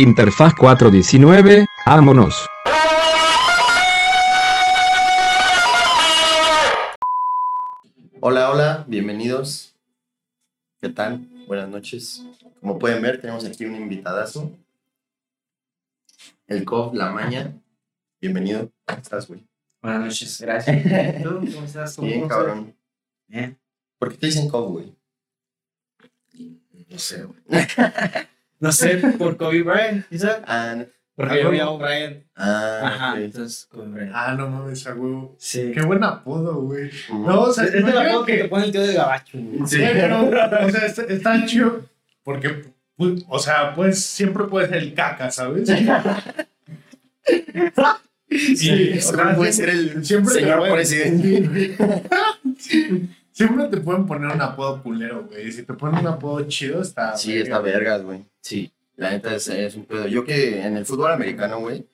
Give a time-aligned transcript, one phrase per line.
[0.00, 2.46] Interfaz 419, vámonos.
[8.20, 9.74] Hola, hola, bienvenidos.
[10.80, 11.18] ¿Qué tal?
[11.46, 12.24] Buenas noches.
[12.60, 14.50] Como pueden ver, tenemos aquí un invitadazo.
[16.46, 17.52] El COF La Maña.
[18.22, 18.70] Bienvenido.
[18.86, 19.46] ¿Cómo estás, güey?
[19.82, 20.82] Buenas noches, gracias.
[21.22, 21.96] ¿Tú cómo estás?
[21.96, 22.74] ¿Cómo Bien, cabrón.
[23.26, 23.60] Bien.
[23.98, 24.94] ¿Por qué te dicen COF, güey?
[26.88, 27.38] No sé, güey.
[28.60, 30.42] No sé, por Kobe Bryant, quizá.
[30.46, 30.86] Ah, no.
[31.16, 31.70] Porque Ah, yo me ¿cómo?
[31.72, 32.22] llamo Bryant.
[32.36, 34.12] ah, Ajá, entonces Kobe Bryant.
[34.14, 35.34] Ah, no mames, a huevo.
[35.38, 35.72] Sí.
[35.74, 36.90] Qué buen apodo, güey.
[37.10, 39.38] No, o sea, Es de la imagino foto que te pone el tío de gabacho,
[39.38, 39.66] güey.
[39.66, 39.78] Sí.
[39.80, 41.82] Pero, o sea, está, está chido
[42.22, 42.64] porque,
[42.96, 45.68] pues, o sea, pues siempre puede ser el caca, ¿sabes?
[45.68, 45.74] Sí,
[48.30, 51.76] o siempre sea, puede ser el siempre señor presidente.
[53.32, 55.50] Siempre te pueden poner un apodo culero, güey.
[55.52, 57.16] Si te ponen un apodo chido, está.
[57.16, 58.24] Sí, está vergas, güey.
[58.40, 60.06] Sí, la neta es, es un pedo.
[60.06, 61.86] Yo que en el fútbol americano, güey,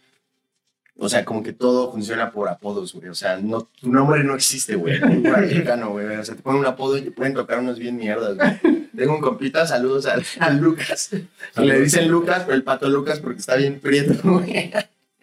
[0.98, 3.09] o sea, como que todo funciona por apodos, güey.
[3.09, 4.97] O sea, no, tu nombre no existe, güey.
[4.97, 6.06] En el fútbol americano, güey.
[6.06, 8.89] O sea, te ponen un apodo y te pueden tocar unos bien mierdas, güey.
[8.97, 11.11] Tengo un compita, saludos al, al Lucas.
[11.12, 14.73] Y le dicen Lucas, pero el pato Lucas porque está bien prieto, güey.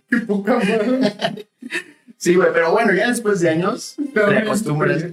[0.09, 1.47] Qué poca madre.
[2.17, 5.03] Sí, güey, pero bueno, ya después de años te acostumbras.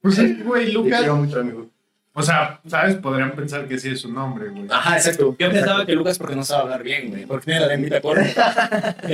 [0.00, 1.00] Pues es güey, Lucas.
[1.00, 1.70] quiero mucho, amigo.
[2.12, 2.96] O sea, ¿sabes?
[2.96, 4.66] Podrían pensar que sí es su nombre, güey.
[4.70, 5.36] Ajá, exacto.
[5.38, 7.26] Yo pensaba que Lucas porque no sabe hablar bien, güey.
[7.26, 8.96] Porque tiene la lengüita corta.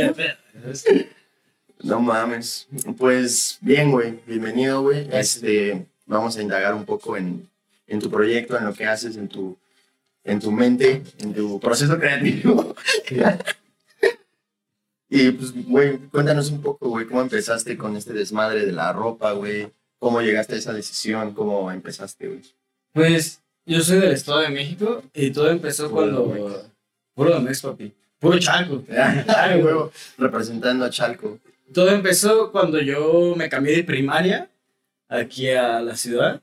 [1.83, 2.67] No mames.
[2.97, 4.19] Pues bien, güey.
[4.27, 5.07] Bienvenido, güey.
[5.13, 7.47] Este, vamos a indagar un poco en,
[7.87, 9.59] en tu proyecto, en lo que haces, en tu,
[10.23, 12.75] en tu mente, en tu proceso creativo.
[15.11, 19.33] y pues, güey, cuéntanos un poco, güey, cómo empezaste con este desmadre de la ropa,
[19.33, 19.71] güey.
[20.05, 21.33] ¿Cómo llegaste a esa decisión?
[21.33, 22.43] ¿Cómo empezaste, güey?
[22.93, 26.71] Pues yo soy del Estado de México y todo empezó Puro cuando.
[27.15, 27.91] Puro Domex, papi.
[28.19, 28.85] Puro Chalco.
[29.35, 29.91] Ay, huevo.
[30.19, 31.39] Representando a Chalco.
[31.73, 34.51] Todo empezó cuando yo me cambié de primaria
[35.09, 36.43] aquí a la ciudad.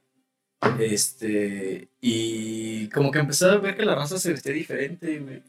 [0.80, 5.44] Este, y como que empecé a ver que la raza se vestía diferente, güey.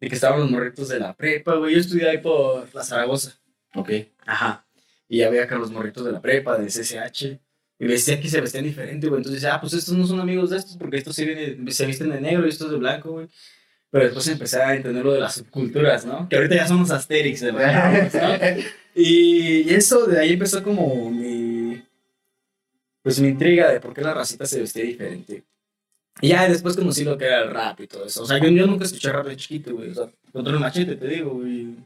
[0.00, 1.74] Y que estaban los morritos de la prepa, güey.
[1.74, 3.38] Yo estudié ahí por la Zaragoza.
[3.74, 3.90] Ok.
[4.24, 4.64] Ajá.
[5.08, 7.38] Y ya veía que los morritos de la prepa, de CCH.
[7.80, 9.20] Y vestía que se vestían diferente, güey.
[9.20, 12.10] Entonces, ah, pues estos no son amigos de estos porque estos se, vienen- se visten
[12.10, 13.28] de negro y estos de blanco, güey.
[13.90, 16.28] Pero después empecé a entender lo de las subculturas, ¿no?
[16.28, 18.64] Que ahorita ya somos Asterix, de verdad, ¿no?
[18.94, 21.80] Y, y eso, de ahí empezó como mi.
[23.02, 25.44] Pues mi intriga de por qué la racita se vestía diferente.
[26.20, 28.24] Y ya después conocí lo que era el rap y todo eso.
[28.24, 29.90] O sea, yo, yo nunca escuché rap de chiquito, güey.
[29.90, 31.76] O sea, contra el machete, te digo, güey.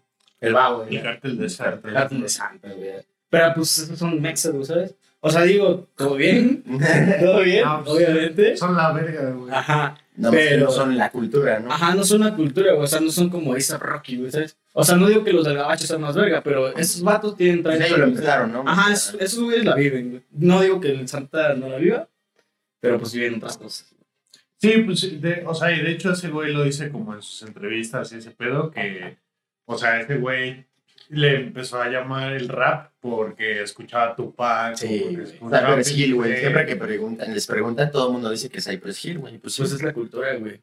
[0.40, 0.96] El vago, güey.
[0.96, 1.86] El cártel de Santa.
[1.88, 2.90] El cartel de Santa, güey.
[3.32, 4.94] Pero pues esos son mexas, güey, ¿sabes?
[5.20, 6.62] O sea, digo, todo bien,
[7.20, 8.56] todo bien, pues, obviamente.
[8.58, 9.50] Son la verga, güey.
[9.54, 11.72] Ajá, No, pero Pero- no son la cultura, ¿no?
[11.72, 12.84] ajá, no son una cultura, güey.
[12.84, 14.58] O sea, no son como esa Rocky, güey, ¿sabes?
[14.74, 17.62] O sea, no digo que los del gabacho sean más verga, pero esos vatos tienen
[17.62, 18.64] Pues traen ellos lo empezaron, ¿no?
[18.66, 20.22] Ajá, es- esos güeyes la viven, güey.
[20.32, 22.08] No digo que el Santa no la viva,
[22.80, 23.94] pero pues viven otras cosas.
[24.60, 27.42] Sí, pues, de- o sea, y de hecho ese güey lo dice como en sus
[27.48, 29.16] entrevistas y ese pedo que,
[29.64, 30.66] o sea, este güey
[31.08, 34.76] le empezó a llamar el rap porque escuchaba Tupac.
[34.76, 34.86] Sí,
[35.50, 36.30] Cypress Hill, güey.
[36.36, 39.38] 50 Siempre que preguntan, les preguntan, todo el mundo dice que es Cypress Hill, güey.
[39.38, 39.76] Pues, Pues sí.
[39.76, 40.62] es la cultura, güey.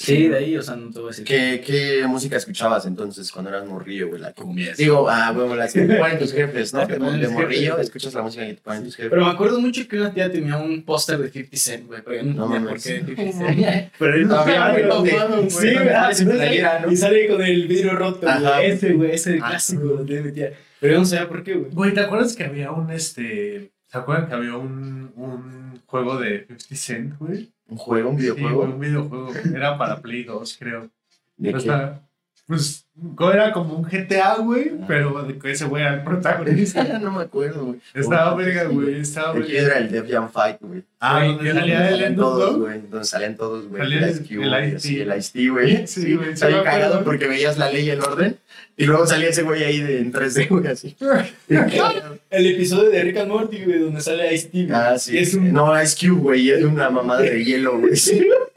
[0.00, 1.24] Sí, de ahí, o sea, no te voy a decir.
[1.24, 4.20] ¿Qué, ¿Qué música escuchabas entonces cuando eras morrillo, güey?
[4.20, 4.76] La que- Cumbias.
[4.76, 6.86] Digo, ah, bueno, las que te ponen tus jefes, ¿no?
[6.86, 9.10] Que De, morrillo, escuchas la música que te ponen tus jefes.
[9.10, 12.16] Pero me acuerdo mucho que una tía tenía un póster de 50 Cent, güey, pero
[12.16, 13.92] yo no, No entendía por qué de 50 Cent.
[13.98, 15.12] Pero él Todavía, ¿dónde?
[15.12, 15.50] mamado, güey.
[15.50, 16.92] Sí, güey, Ah, sí, ¿no?
[16.92, 18.38] Y sale con el vidrio roto, Ajá.
[18.58, 18.70] güey.
[18.70, 19.48] Ese, güey, ese Ah.
[19.48, 20.52] clásico de mi tía.
[20.80, 21.70] Pero yo no sabía por qué, güey.
[21.72, 26.46] Güey, ¿te acuerdas que había un, este, ¿se acuerdan que había un, un juego de
[26.46, 27.50] 50 Cent, güey?
[27.68, 28.72] ¿Un juego, un Sí, güey, videojuego?
[28.74, 29.32] un videojuego.
[29.54, 30.88] Era para Play 2, creo.
[31.36, 31.58] ¿De qué?
[31.58, 32.07] está-
[32.48, 32.86] pues
[33.32, 34.84] era como un GTA, güey, Ah.
[34.88, 36.82] pero de que ese güey era el protagonista.
[36.98, 37.80] no me acuerdo, güey.
[37.94, 39.66] Estaba verga, güey, estaba Aquí verga.
[39.66, 40.82] era el Def Jam Fight, güey.
[40.98, 42.80] Ah, donde salía el todos, güey.
[42.90, 43.82] Donde salían todos, güey.
[43.82, 45.86] Salía El Ice Cube, el Ice-T, güey.
[45.86, 48.36] Sí, güey, me cagado porque veías la ley y el orden.
[48.76, 50.96] Y luego salía ese güey ahí de, en 3D, güey, así.
[52.30, 54.66] El episodio de Rick and Morty, güey, donde sale Ice-T.
[54.66, 54.72] güey.
[54.72, 55.18] Ah, sí.
[55.18, 55.52] Es un...
[55.52, 56.50] No, Ice Cube, güey.
[56.50, 57.92] Es una mamada de hielo, güey.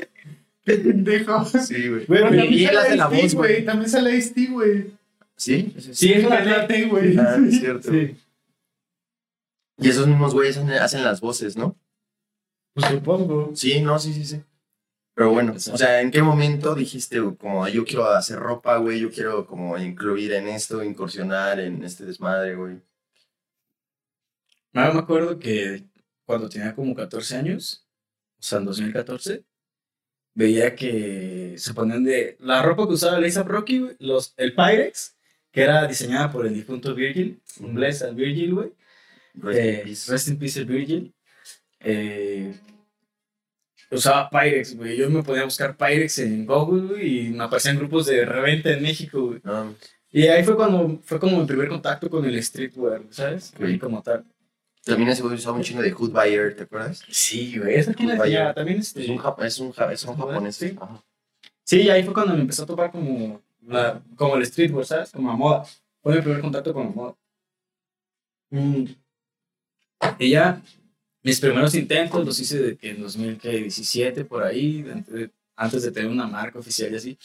[0.76, 1.46] Sí, pendejo.
[1.46, 2.06] Sí, güey.
[2.06, 3.66] Pero pero- y él hace la voz, güey.
[3.66, 4.92] También sale Ice-T, güey.
[5.36, 5.74] ¿Sí?
[5.94, 7.18] Sí, es una Imagínate, güey.
[7.18, 7.92] Ah, es cierto.
[7.92, 8.16] Sí.
[9.78, 11.76] Y esos mismos güeyes hacen, hacen las voces, ¿no?
[12.74, 13.52] Pues supongo.
[13.56, 14.42] Sí, no, sí, sí, sí.
[15.14, 19.00] Pero bueno, o sea, ¿en qué momento dijiste como yo quiero hacer ropa, güey?
[19.00, 22.78] Yo quiero como incluir en esto, incursionar en este desmadre, güey.
[24.74, 25.84] Ah, me acuerdo que
[26.26, 27.86] cuando tenía como 14 años,
[28.40, 29.44] o sea, en 2014,
[30.42, 32.36] veía que se ponían de.
[32.40, 35.16] La ropa que usaba Lisa Rocky, güey, los, el Pyrex,
[35.52, 38.72] que era diseñada por el difunto Virgil, un bless al Virgil, güey.
[39.36, 40.12] Rest in Eh, peace.
[40.12, 41.14] Rest in peace Virgil.
[41.80, 42.54] Eh,
[43.90, 44.98] usaba Pyrex, güey.
[44.98, 48.82] Yo me podía buscar Pyrex en Google, güey, y me aparecían grupos de reventa en
[48.84, 49.40] México, güey.
[49.44, 49.76] No,
[50.12, 53.54] Y ahí fue cuando fue como mi primer contacto con el streetwear, ¿sabes?
[53.56, 53.68] Ok.
[53.70, 54.26] Y como tal.
[54.84, 57.04] También güey usaba un chingo de Hood Buyer, ¿te acuerdas?
[57.10, 57.78] Sí, güey.
[57.78, 58.14] Le Vaya.
[58.16, 59.04] enseñaba también este.
[59.04, 60.72] Es un, jap- es un, ja- son japoneses.
[60.72, 60.78] Sí.
[60.80, 61.04] Ajá.
[61.64, 65.12] Sí, ahí fue cuando me empezó a topar como, la, como el streetwear, ¿sabes?
[65.12, 65.66] Como la moda.
[66.02, 67.16] Fue mi primer contacto con la moda.
[68.50, 68.86] Mm.
[70.20, 70.62] Y ya,
[71.24, 76.10] mis primeros intentos los hice de, en 2017, por ahí, antes de, antes de tener
[76.10, 77.18] una marca oficial y así.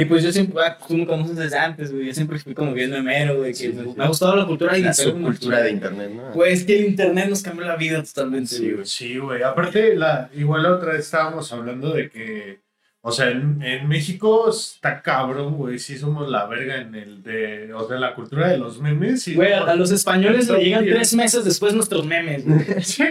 [0.00, 2.06] Y pues yo siempre, ah, tú me conoces desde antes, güey.
[2.06, 3.50] Yo siempre fui como bien memero, güey.
[3.52, 3.94] Que Sí, me, sí, sí.
[3.96, 4.94] me ha gustado la cultura La digital.
[4.94, 6.32] subcultura de internet, ¿no?
[6.32, 8.84] Pues que el internet nos cambió la vida totalmente, Sí, güey.
[8.86, 9.42] Sí, güey.
[9.42, 12.60] Aparte, la, igual la otra vez estábamos hablando de que,
[13.00, 15.78] o sea, en, en México está cabrón, güey.
[15.78, 19.26] Sí somos la verga en el de, o sea, la cultura de los memes.
[19.28, 20.96] Y, Güey, a, a los españoles le llegan bien.
[20.96, 22.64] tres meses después nuestros memes, güey.
[22.82, 23.02] Sí,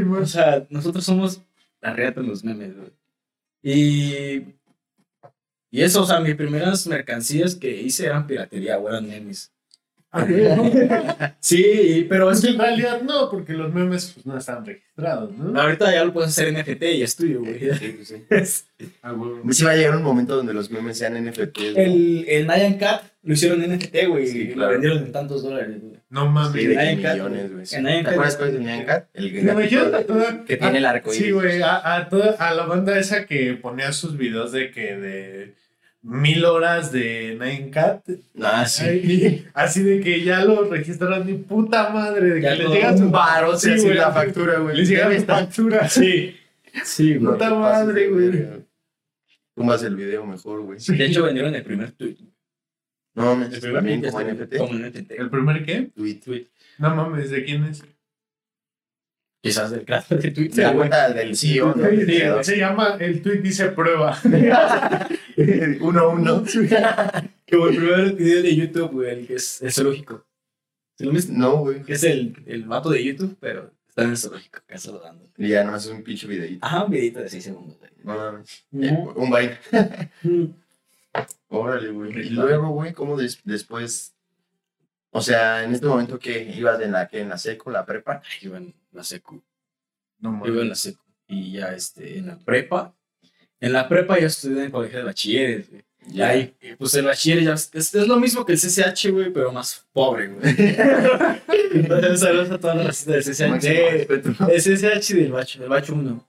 [0.00, 0.26] O güey.
[0.26, 1.40] sea, nosotros somos
[1.80, 2.90] la reata en los memes, güey.
[3.62, 4.59] Y.
[5.70, 9.52] Y eso, o sea, mis primeras mercancías que hice eran piratería, güey, eran memes.
[11.40, 15.30] Sí, pero es Es que en realidad no, porque los memes pues, no están registrados,
[15.36, 15.58] ¿no?
[15.60, 17.58] ahorita ya lo puedes hacer en NFT y es tuyo, güey.
[17.78, 17.94] Sí,
[18.30, 18.86] pues sí.
[19.02, 19.14] Ah.
[19.50, 21.74] Sí va a llegar un momento donde los memes sean NFTs.
[21.74, 21.80] ¿no?
[21.82, 24.68] El, el Nyan Cat lo hicieron en NFT, güey, Sí, y claro.
[24.68, 25.94] lo vendieron en tantos dólares, güey.
[26.08, 26.60] No mames.
[26.62, 27.66] Sí, de Nyan Cat, millones, güey.
[27.66, 27.76] sí.
[27.82, 29.04] ¿Te acuerdas cuál es el Nyan Cat?
[29.14, 32.54] El ¿Te imaginas a toda- que tiene el arco Sí, güey, a, a, toda- a
[32.54, 35.54] la banda esa que ponía sus videos de que de
[36.02, 38.02] mil horas de Nine Cat.
[38.42, 38.84] Ah, sí.
[38.84, 42.30] Ay, así de que ya lo registraron mi puta madre.
[42.34, 44.76] De Ya que les todo llega Un su baro, Sí, así la factura, güey.
[44.76, 45.36] Les llega está.
[45.38, 45.88] factura.
[45.88, 46.36] Sí.
[46.84, 47.32] Sí, güey.
[47.32, 48.46] Puta madre, güey.
[49.54, 50.78] Tumbas el video mejor, güey.
[50.78, 52.16] De hecho, vendieron el primer tweet.
[53.14, 54.56] No mames, El primer también como NFT.
[54.56, 55.10] Como NFT.
[55.10, 55.90] ¿El primer qué?
[55.94, 56.20] Tweet.
[56.24, 56.46] Tweet.
[56.78, 57.82] No mames, ¿de quién es?
[59.42, 60.54] Quizás del creador de Twitter.
[60.54, 60.78] Se da güey.
[60.88, 61.88] cuenta del CEO, ¿no?
[61.88, 64.18] Sí, Sí, se llama, el tweet dice prueba.
[65.80, 66.44] Uno a uno.
[67.50, 70.26] Como el primer video de YouTube, güey, el que es el zoológico.
[70.98, 71.12] ¿Sí lo?
[71.30, 71.82] No, güey.
[71.86, 75.26] Es el, el vato de YouTube, pero está en el zoológico, acá saludando.
[75.38, 76.64] Y ya nomás es un pinche videíto.
[76.66, 77.78] Ajá, un videito de 6 segundos.
[77.78, 77.90] güey.
[78.04, 78.64] No mames.
[78.78, 79.58] Eh, Un baile.
[81.48, 82.18] Órale, güey.
[82.26, 84.14] Y luego, güey, ¿cómo des- después?
[85.12, 88.22] O sea, en este momento que ibas en la, que en la seco, la prepa.
[88.42, 89.42] Iba en la secu.
[90.18, 91.02] No Iba en la secu.
[91.26, 92.94] Y ya este, en la prepa.
[93.60, 95.84] En la prepa yo estudié en el colegio de bachilleres, güey.
[96.12, 99.30] Y ahí, y, pues el bachiller ya es, es, lo mismo que el CCH, güey,
[99.32, 100.54] pero más pobre, güey.
[101.74, 103.62] Entonces, saludos a toda la racita del CCH.
[103.62, 104.48] De- respeto.
[104.48, 106.28] El CCH del bacho, del bacho 1.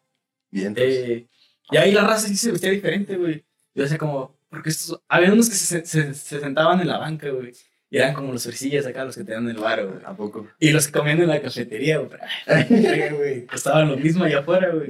[0.51, 0.73] Bien.
[0.77, 1.25] Eh,
[1.71, 3.45] y ahí la raza sí se vestía diferente, güey.
[3.73, 7.29] Yo decía como, porque estos, había unos que se, se, se sentaban en la banca,
[7.29, 7.53] güey.
[7.91, 9.99] Y eran como los frisillas acá, los que tenían el bar, güey.
[10.05, 10.47] ¿A poco?
[10.59, 13.45] Y los que comían en la cafetería, güey.
[13.45, 14.89] Costaban lo mismo allá afuera, güey.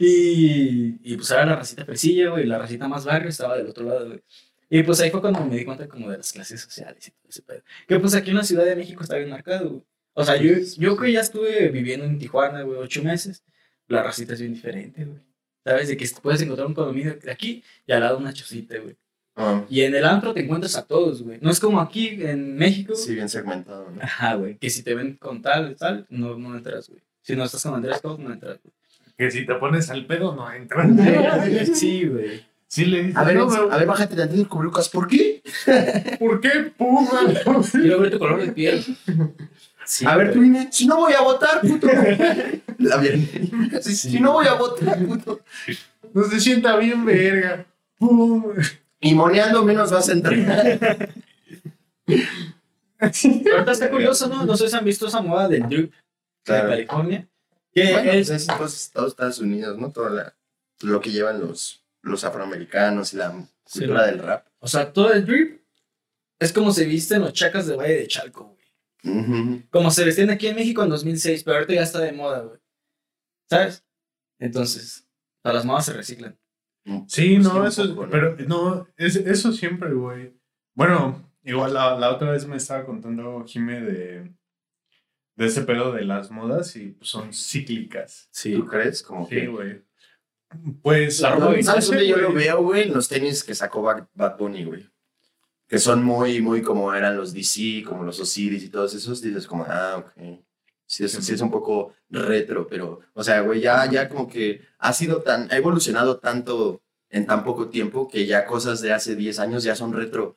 [0.00, 2.44] Y, y pues era la racita fresilla, güey.
[2.46, 4.22] La racita más barrio estaba del otro lado, güey.
[4.70, 7.28] Y pues ahí fue cuando me di cuenta como de las clases sociales y todo
[7.28, 7.62] ese pedo.
[7.88, 9.82] Que pues aquí en la Ciudad de México está bien marcado, güey.
[10.12, 13.42] O sea, yo, yo que ya estuve viviendo en Tijuana, güey, ocho meses,
[13.86, 15.20] la racita es bien diferente, güey.
[15.64, 15.88] ¿Sabes?
[15.88, 18.96] De que puedes encontrar un condominio de aquí y al lado una chocita, güey.
[19.40, 21.38] Ah, Y en el antro te encuentras a todos, güey.
[21.40, 22.94] No es como aquí en México.
[22.96, 24.02] sí, bien segmentado, ¿no?
[24.02, 24.56] Ajá, güey.
[24.58, 27.00] Que si te ven con tal, tal, no, no entras, güey.
[27.22, 28.58] Si no estás con Andrés Cos, no entras,
[29.16, 30.96] Que si te pones al pedo no entran.
[30.96, 31.66] güey.
[31.66, 32.44] Sí, güey.
[32.66, 34.88] Sí le dices, A ver, no, a ver, bájate tantito el cubrebocas.
[34.88, 35.40] ¿Por qué?
[36.18, 37.08] ¿por qué puma?
[37.74, 38.84] Y luego ver tu color de piel.
[39.86, 40.34] Sí, a ver, güey.
[40.36, 41.86] tú dime, si no voy a votar, puto.
[42.78, 43.26] La bien.
[43.80, 45.40] Si, si no voy a votar, puto.
[46.12, 47.64] No se sienta bien verga.
[47.98, 48.52] Pum.
[49.00, 51.10] Y moneando menos vas a entrar.
[53.00, 54.44] Ahorita está curioso, ¿no?
[54.44, 55.92] No sé si han visto esa moda del drip
[56.44, 56.64] Claro.
[56.68, 57.28] de California.
[57.72, 59.92] Que Bueno, es, pues es todos, todos Estados Unidos, ¿no?
[59.92, 60.34] Todo la-
[60.80, 63.32] lo que llevan los, los afroamericanos y la
[63.66, 64.46] Sí, cultura del rap.
[64.60, 65.60] o sea, todo el drip
[66.40, 68.44] es como se visten los chacas de Valle de Chalco,
[69.04, 69.64] güey.
[69.70, 72.58] Como se vestían aquí en México en 2006, pero ahorita ya está de moda, güey.
[73.50, 73.84] ¿Sabes?
[74.38, 75.06] Entonces,
[75.42, 76.37] todas las modas se reciclan.
[77.06, 78.10] Sí, Pues no, eso, poco, ¿no?
[78.10, 80.34] pero no, es, eso siempre, güey.
[80.74, 84.32] Bueno, igual la, la otra vez me estaba contando Jime de,
[85.36, 88.28] de ese pedo de las modas y pues, son cíclicas.
[88.32, 88.54] Sí.
[88.54, 89.02] ¿Tú crees?
[89.02, 89.46] Como Sí, que...
[89.48, 89.82] güey.
[90.82, 92.84] Pues, La no, ¿Sabes dónde yo lo veo, güey?
[92.84, 94.88] En los tenis que sacó Bad, Bad Bunny, güey.
[95.68, 99.20] Que son muy, muy como eran los DC, como los Osiris y todos esos.
[99.20, 100.42] Dices como, ah, ok.
[100.88, 104.62] Sí es, sí es un poco retro, pero, o sea, güey, ya, ya como que
[104.78, 106.80] ha sido tan, ha evolucionado tanto
[107.10, 110.36] en tan poco tiempo que ya cosas de hace 10 años ya son retro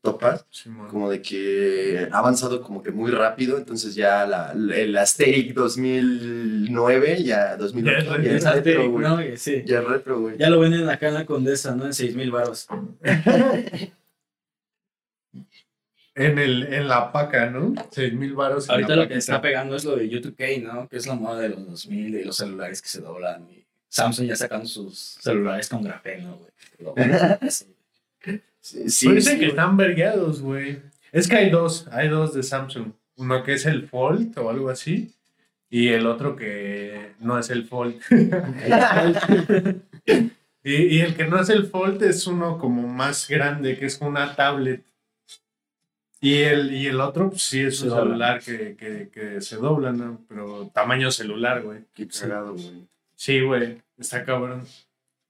[0.00, 0.46] topas,
[0.88, 7.24] como de que ha avanzado como que muy rápido, entonces ya la, el Asterix 2009,
[7.24, 9.04] ya 2008, Ya es ya es retro, güey.
[9.04, 9.62] no, güey, sí.
[9.66, 10.38] Ya es retro, güey.
[10.38, 11.86] Ya lo venden acá en la Condesa, ¿no?
[11.86, 12.68] En 6 mil baros.
[16.18, 17.74] En, el, en la paca, ¿no?
[17.90, 18.68] 6 mil baros.
[18.68, 20.88] Ahorita lo que está pegando es lo de U2K, ¿no?
[20.88, 23.48] Que es la moda de los 2000 y los celulares que se doblan.
[23.50, 26.50] Y Samsung ya sacando sus celulares con grafeno, güey.
[28.60, 30.82] Sí, dicen sí, que están vergueados, güey.
[31.10, 32.92] Es que hay dos, hay dos de Samsung.
[33.16, 35.14] Uno que es el Fold o algo así.
[35.70, 37.98] Y el otro que no es el Fold.
[40.64, 43.98] y, y el que no es el Fold es uno como más grande, que es
[44.02, 44.82] una tablet.
[46.20, 49.92] Y el, y el otro pues, sí es un celular que, que, que se dobla,
[49.92, 50.24] ¿no?
[50.28, 51.84] Pero tamaño celular, güey.
[51.94, 52.88] Qué cagado, güey.
[53.14, 53.82] Sí, güey.
[53.96, 54.64] Está cabrón.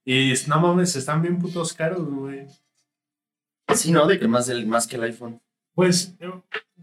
[0.05, 2.47] Y no mames, están bien putos caros, güey.
[3.75, 4.07] Sí, ¿no?
[4.07, 5.39] De que más, del, más que el iPhone.
[5.75, 6.15] Pues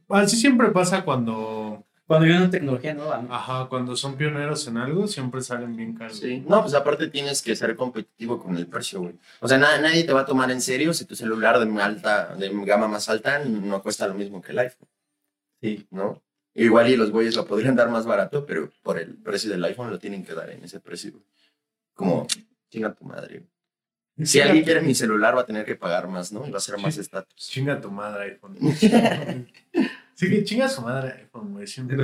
[0.09, 3.35] así siempre pasa cuando, Cuando viene una tecnología nueva, ¿no?
[3.35, 6.19] ajá, cuando son pioneros en algo, siempre salen bien caros.
[6.21, 6.45] Sí.
[6.49, 9.15] No, pues aparte tienes que ser competitivo con el precio, güey.
[9.41, 12.37] O sea, na- nadie te va a tomar en serio si tu celular de alta,
[12.37, 14.89] de gama más alta no cuesta lo mismo que el iPhone.
[15.61, 15.87] Sí.
[15.91, 16.23] ¿No?
[16.55, 19.91] Igual y los güeyes lo podrían dar más barato, pero por el precio del iPhone
[19.91, 21.11] lo tienen que dar en ese precio.
[21.11, 21.25] güey.
[21.93, 22.27] Como,
[22.71, 23.39] chinga tu madre.
[23.41, 24.27] güey.
[24.27, 26.47] Si alguien quiere mi celular va a tener que pagar más, ¿no?
[26.47, 27.35] Y va a ser más estatus.
[27.37, 28.57] Chinga tu madre iPhone.
[30.17, 31.67] sí que chinga su madre iPhone, güey.
[31.69, 31.97] siempre.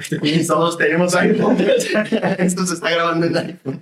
[0.46, 1.56] Todos tenemos iPhone.
[2.38, 3.80] Esto se está grabando en iPhone.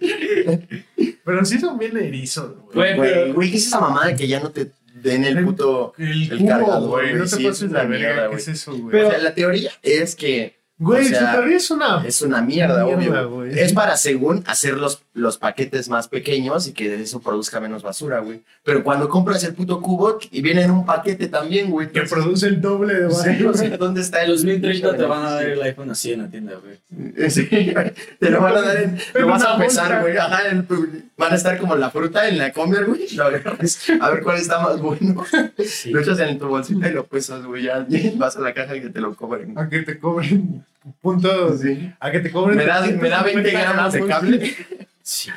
[1.24, 2.96] Pero sí son bien erizos, güey.
[3.32, 5.92] Güey, ¿qué es esa mamada que ya no te den el puto...
[5.98, 7.14] El, el cubo, cargador, güey.
[7.14, 7.96] No te sí, pases una verga.
[8.14, 8.90] mierda, ¿Qué es eso, güey?
[8.92, 12.02] Pero- O sea, la teoría es que güey, o sea, su es una.
[12.06, 13.30] es una mierda, Mierda, obvio.
[13.30, 13.58] güey.
[13.58, 18.18] Es para, según, hacer los, los paquetes más pequeños y que eso produzca menos basura,
[18.20, 18.40] güey.
[18.64, 21.90] Pero cuando compras el puto cubo y viene en un paquete también, güey.
[21.92, 23.50] que produce el doble de Sí, basura.
[23.50, 26.22] o sea, ¿dónde está En el 2030 te van a dar el iPhone así en
[26.22, 26.78] la tienda, güey.
[27.30, 27.92] Sí, güey.
[28.18, 28.98] te lo van a dar en.
[29.14, 30.16] En Lo vas a pesar, güey.
[30.16, 33.06] Ajá, en tu- van a estar como la fruta en la comer, güey.
[33.20, 35.24] A ver cuál está más bueno.
[35.62, 35.90] Sí.
[35.90, 37.64] Lo echas en tu bolsita y lo pesas, güey.
[37.64, 39.58] Ya vas a la caja y que te lo cobren.
[39.58, 40.64] A que te cobren
[41.00, 41.60] puntos.
[41.60, 41.92] Sí.
[42.00, 42.56] A que te cobren.
[42.56, 44.56] Me da, me da 20 350 gramos de cable,
[45.02, 45.30] Sí,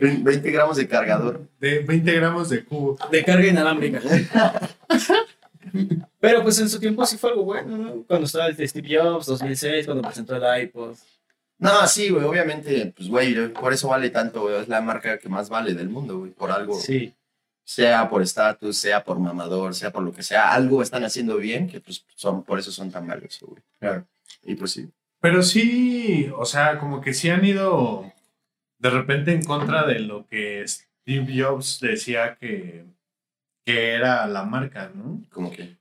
[0.00, 0.22] güey.
[0.22, 1.48] 20 gramos de cargador.
[1.60, 2.98] De 20 gramos de cubo.
[3.10, 4.00] De carga inalámbrica.
[6.20, 8.02] Pero pues en su tiempo sí fue algo bueno, ¿no?
[8.06, 10.96] Cuando estaba el Steve Jobs, 2006, cuando presentó el iPod.
[11.58, 14.56] No, sí, güey, obviamente, pues, güey, por eso vale tanto, güey.
[14.60, 16.30] Es la marca que más vale del mundo, güey.
[16.32, 17.14] Por algo, Sí.
[17.64, 20.52] sea por estatus, sea por mamador, sea por lo que sea.
[20.52, 23.62] Algo están haciendo bien, que pues son, por eso son tan valiosos, güey.
[23.80, 24.04] Claro.
[24.44, 24.90] Y pues sí.
[25.20, 28.12] Pero sí, o sea, como que sí han ido
[28.78, 32.84] de repente en contra de lo que Steve Jobs decía que,
[33.64, 35.22] que era la marca, ¿no?
[35.30, 35.78] Como que.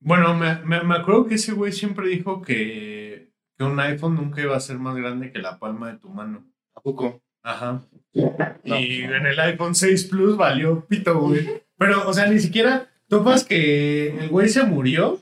[0.00, 4.42] Bueno, me, me, me acuerdo que ese güey siempre dijo que, que un iPhone nunca
[4.42, 6.44] iba a ser más grande que la palma de tu mano.
[6.74, 7.22] ¿A poco?
[7.42, 7.82] Ajá.
[8.12, 8.78] No.
[8.78, 11.62] Y en el iPhone 6 Plus valió pito, güey.
[11.78, 15.20] Pero, o sea, ni siquiera topas que el güey se murió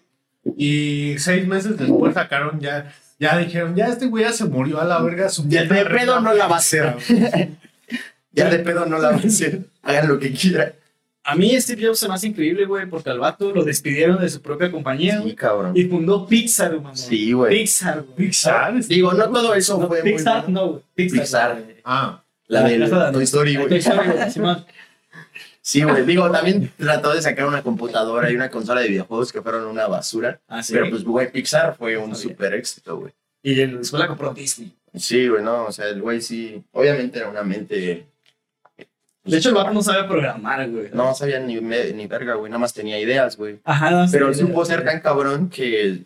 [0.56, 4.84] y seis meses después sacaron ya, ya dijeron, ya este güey ya se murió a
[4.84, 5.28] la verga.
[5.28, 6.96] Su Ya de pedo no la va a hacer.
[8.32, 9.60] Ya de pedo no la van a hacer.
[9.82, 10.72] Hagan lo que quieran.
[11.28, 14.28] A mí Steve Jobs se me hace increíble, güey, porque al vato lo despidieron de
[14.28, 15.72] su propia compañía Sí, cabrón.
[15.76, 16.94] y fundó Pixar, mamá.
[16.94, 17.50] Sí, güey.
[17.58, 18.14] Pixar, güey.
[18.28, 18.74] Pixar.
[18.84, 20.60] Digo, no todo eso No, fue muy Pixar, bueno.
[20.60, 20.82] no, güey.
[20.94, 21.20] Pixar.
[21.22, 21.64] Pixar.
[21.84, 23.68] Ah, La La de- Toy Story, güey.
[23.68, 24.08] Toy Story.
[25.66, 26.06] Sí, güey.
[26.06, 29.88] Digo, también trató de sacar una computadora y una consola de videojuegos que fueron una
[29.88, 30.40] basura.
[30.46, 30.73] Ah, sí.
[30.73, 33.12] Pero pues, güey, Pixar fue un super éxito, güey.
[33.42, 34.73] Y después la compró Disney.
[34.94, 38.06] Sí, güey, no, o sea, el güey sí, obviamente era una mente,
[39.25, 40.90] De hecho, el vato no sabe programar, güey.
[40.92, 43.58] no sabía ni, me- ni verga, güey, nada más tenía ideas, güey.
[43.64, 46.04] Ajá, no, Pero sí, supo ser tan cabrón que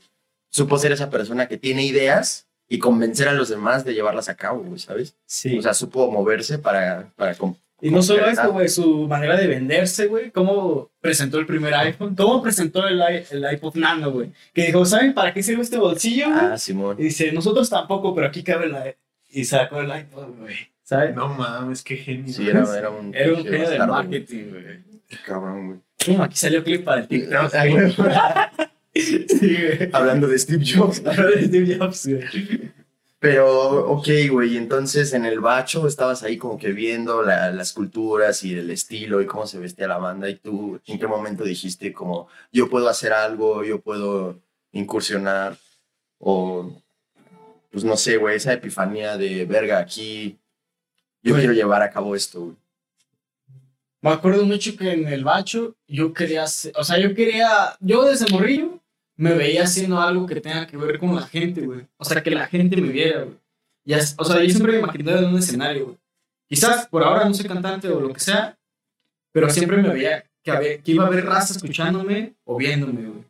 [0.48, 4.36] supo ser esa persona que tiene ideas y convencer a los demás de llevarlas a
[4.36, 5.14] cabo, güey, ¿sabes?
[5.26, 5.58] Sí.
[5.58, 7.34] O sea, supo moverse para, para
[7.82, 12.14] Y no solo eso, güey, su manera de venderse, güey, cómo presentó el primer iPhone,
[12.14, 14.32] cómo presentó el, el iPod Nano, güey.
[14.52, 16.40] Que dijo, ¿saben para qué sirve este bolsillo, güey?
[16.40, 16.96] Ah, Simón.
[16.98, 18.94] Y dice, nosotros tampoco, pero aquí cabe la...
[19.28, 20.56] Y sacó el iPod, güey.
[20.82, 21.14] ¿Sabes?
[21.14, 22.32] no mames, qué genio.
[22.32, 23.14] Sí, era, era un...
[23.14, 24.64] Era un genio de marketing, güey.
[25.08, 26.16] Qué Cabrón, güey.
[26.20, 27.50] Aquí salió clip para el TikTok.
[28.94, 29.90] sí, güey.
[29.92, 31.02] Hablando de Steve Jobs.
[31.06, 32.72] Hablando de Steve Jobs, güey.
[33.20, 38.42] Pero, ok, güey, entonces en el bacho estabas ahí como que viendo la- las culturas
[38.44, 41.92] y el estilo y cómo se vestía la banda y tú, ¿en qué momento dijiste
[41.92, 44.38] como, yo puedo hacer algo, yo puedo
[44.72, 45.58] incursionar
[46.18, 46.72] o,
[47.70, 50.38] pues no sé, güey, esa epifanía de verga, aquí
[51.22, 51.42] yo Güey.
[51.42, 52.56] quiero llevar a cabo esto, güey.
[54.02, 58.02] Me acuerdo mucho que en el bacho yo quería hacer, o sea, yo quería, yo
[58.06, 58.79] desde morrillo
[59.20, 61.86] me veía haciendo algo que tenga que ver con la gente, güey.
[61.98, 63.36] O sea, que la gente me viera, güey.
[64.16, 65.96] O sea, yo siempre me imaginé en un escenario, güey.
[66.48, 68.58] Quizás por ahora no soy cantante o lo que sea,
[69.32, 73.24] pero siempre me veía que, había- que iba a haber raza escuchándome o viéndome, güey.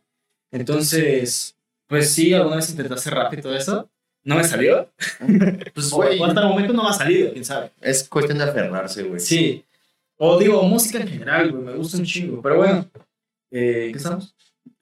[0.51, 1.55] Entonces,
[1.87, 3.89] pues sí, alguna vez intenté hacer rap y todo eso.
[4.23, 4.89] No me salió.
[5.73, 7.71] Pues, güey, hasta el momento no me ha salido, quién sabe.
[7.81, 9.19] es cuestión de aferrarse, güey.
[9.19, 9.63] Sí.
[10.17, 12.41] O digo, música en general, güey, me gusta un chingo.
[12.41, 12.85] Pero bueno,
[13.51, 14.33] eh, ¿qué estamos?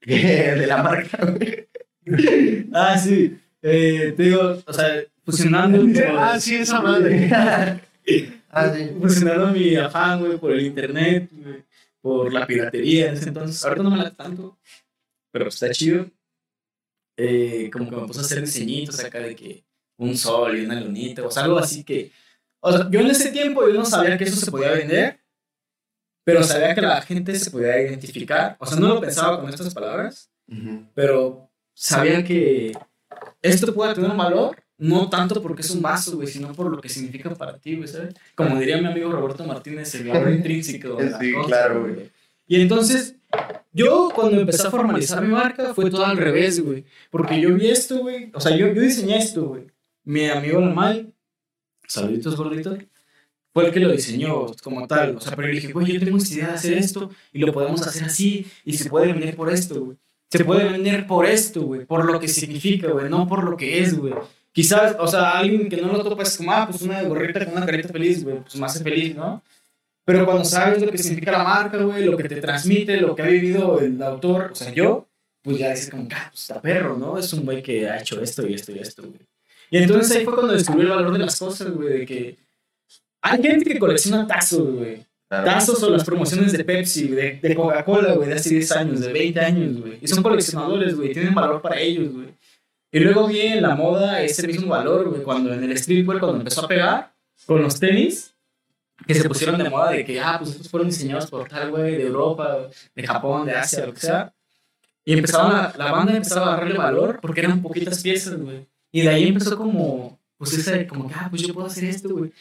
[0.06, 1.68] de la marca, güey.
[2.74, 3.38] Ah, sí.
[3.62, 5.80] Eh, te digo, o sea, fusionando.
[6.18, 7.30] Ah, sí, esa madre.
[8.52, 8.90] Ah, sí.
[9.00, 11.64] Fusionando mi afán, güey, por el internet, güey,
[12.02, 13.64] por la piratería en ese entonces.
[13.64, 14.58] Ahorita no me la tanto,
[15.32, 16.10] pero está chido.
[17.16, 19.64] Eh, como que me puse a hacer diseñitos acá de que
[19.98, 22.12] un sol y una lunita, o sea, algo así que.
[22.62, 25.20] O sea, yo en ese tiempo yo no sabía que eso se podía vender,
[26.24, 28.56] pero sabía que la gente se podía identificar.
[28.60, 30.86] O sea, no lo pensaba con estas palabras, Ujú.
[30.94, 32.74] pero sabía que
[33.42, 36.80] esto puede tener un valor, no tanto porque es un vaso, güey, sino por lo
[36.80, 38.14] que significa para ti, güey, ¿sabes?
[38.36, 40.96] Como diría mi amigo Roberto Martínez, el valor intrínseco.
[40.96, 42.10] de Sí, cosa, claro, güey.
[42.48, 43.16] Y entonces,
[43.72, 47.68] yo cuando empecé a formalizar mi marca fue todo al revés, güey, porque yo vi
[47.70, 49.68] esto, güey, o sea, yo, yo diseñé esto, güey.
[50.04, 51.14] Mi amigo Lamal,
[51.88, 52.78] saluditos gorditos,
[53.54, 56.18] fue el que lo diseñó como tal, o sea, pero yo dije, güey, yo tengo
[56.18, 59.52] esta idea de hacer esto y lo podemos hacer así y se puede vender por
[59.52, 59.98] esto, güey.
[60.30, 63.80] Se puede vender por esto, güey, por lo que significa, güey, no por lo que
[63.80, 64.14] es, güey.
[64.52, 67.56] Quizás, o sea, alguien que no lo topa es como, ah, pues una gorrita con
[67.56, 69.42] una carita feliz, güey, pues hace feliz, ¿no?
[70.06, 73.22] Pero cuando sabes lo que significa la marca, güey, lo que te transmite, lo que
[73.22, 75.08] ha vivido el autor, o sea, yo,
[75.42, 77.18] pues ya dices como, ah, pues está perro, ¿no?
[77.18, 79.20] Es un güey que ha hecho esto y esto y esto, güey.
[79.72, 82.38] Y entonces ahí fue cuando descubrí el valor de las cosas, güey, de que
[83.22, 85.06] hay gente que colecciona tazos, güey.
[85.28, 85.46] Claro.
[85.46, 89.14] Tazos o las promociones de Pepsi, de, de Coca-Cola, güey, de hace 10 años, de
[89.14, 90.00] 20 años, güey.
[90.02, 92.30] Y son coleccionadores, güey, tienen valor para ellos, güey.
[92.92, 96.66] Y luego viene la moda, ese mismo valor, güey, cuando en el streetwear, cuando empezó
[96.66, 97.14] a pegar
[97.46, 98.34] con los tenis,
[99.06, 101.96] que se pusieron de moda de que, ah, pues estos fueron diseñados por tal, güey,
[101.98, 104.34] de Europa, de Japón, de Asia, lo que sea.
[105.06, 108.68] Y empezaron a- la banda empezaba a agarrarle valor porque eran poquitas piezas, güey.
[108.92, 112.10] Y de ahí empezó como, pues esa de como ah, pues yo puedo hacer esto,
[112.10, 112.32] güey.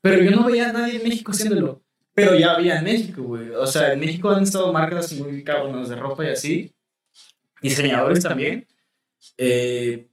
[0.00, 1.82] Pero yo no veía a nadie en México haciéndolo.
[2.14, 3.50] Pero ya había en México, güey.
[3.50, 6.74] O sea, en México han estado marcas muy cabronas de ropa y así.
[7.62, 8.66] Diseñadores también.
[9.36, 10.06] Eh,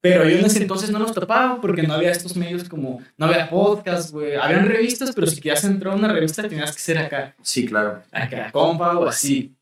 [0.00, 3.26] pero yo en ese entonces no los topaba porque no había estos medios como, no
[3.26, 4.34] había podcast, güey.
[4.34, 8.02] Habían revistas, pero si querías entrar a una revista tenías que ser acá, Sí, claro.
[8.10, 9.54] acá, compa o así.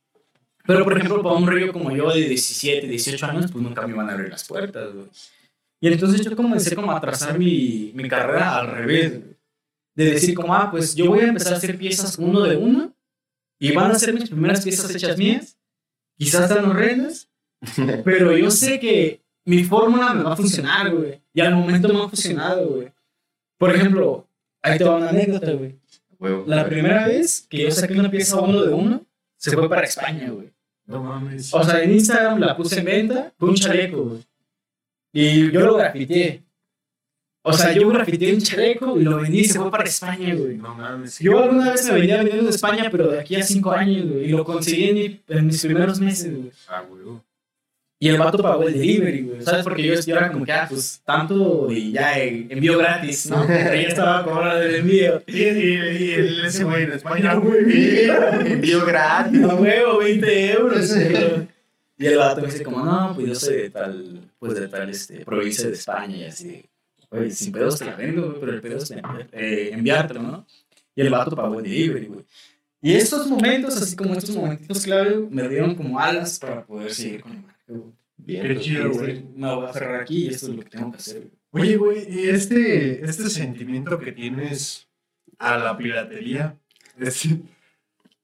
[0.64, 3.94] Pero por ejemplo, para un rollo como yo de 17, 18 años, pues nunca me
[3.94, 5.06] iban a abrir las puertas, güey.
[5.80, 9.20] Y entonces yo comencé como a trazar mi, mi carrera al revés.
[9.94, 12.94] De decir como, ah, pues yo voy a empezar a hacer piezas uno de uno
[13.58, 15.58] y van a ser mis primeras piezas hechas mías.
[16.16, 17.28] Quizás tan horrendas,
[18.04, 21.20] pero yo sé que mi fórmula me va a funcionar, güey.
[21.32, 22.92] Y al momento me ha funcionado, güey.
[23.56, 24.28] Por ejemplo,
[24.62, 25.78] ahí te va una anécdota, güey.
[26.46, 30.30] La primera vez que yo saqué una pieza uno de uno, se fue para España,
[30.30, 30.52] güey.
[30.86, 31.52] No mames.
[31.54, 34.27] O sea, en Instagram la puse en venta, fue un chaleco, güey.
[35.12, 36.42] Y yo lo grafiteé.
[37.42, 40.56] O sea, yo grafiteé un chaleco y lo vendí y se fue para España, güey.
[40.56, 41.18] No mames.
[41.18, 44.24] Yo alguna vez me venía vendiendo de España, pero de aquí a cinco años, güey.
[44.26, 46.50] Y lo conseguí en, mi- en mis primeros meses, güey.
[46.68, 47.24] Ah, huevo.
[48.00, 49.42] Y el vato pagó el delivery, güey.
[49.42, 49.64] ¿Sabes?
[49.64, 53.42] Porque yo, yo era como que, ah, pues tanto y ya eh, envío gratis, ¿no?
[53.46, 55.22] Pero ya estaba cobrando el envío.
[55.26, 57.64] Y, y, y el- ese güey en España, güey.
[58.52, 59.42] Envío gratis.
[59.42, 60.94] A huevo, 20 euros.
[60.94, 61.48] güey.
[61.98, 64.88] Y el vato me dice como, no, pues yo soy de tal, pues de tal
[64.88, 66.64] este, provincia de España y así.
[67.10, 70.46] Oye, sin pedos te la vendo, güey, pero el pedo es eh, enviártelo, ¿no?
[70.94, 72.24] Y el vato pagó el delivery, güey.
[72.80, 77.22] Y estos momentos, así como estos momentitos clave, me dieron como alas para poder seguir
[77.22, 77.82] con la marca, güey.
[78.18, 78.46] Bien.
[78.46, 79.24] Qué chido, güey.
[79.34, 81.64] Me voy a aferrar aquí y esto es lo que tengo que hacer, güey.
[81.64, 84.86] Oye, güey, y este, este sentimiento que tienes
[85.38, 86.56] a la piratería,
[86.98, 87.26] es-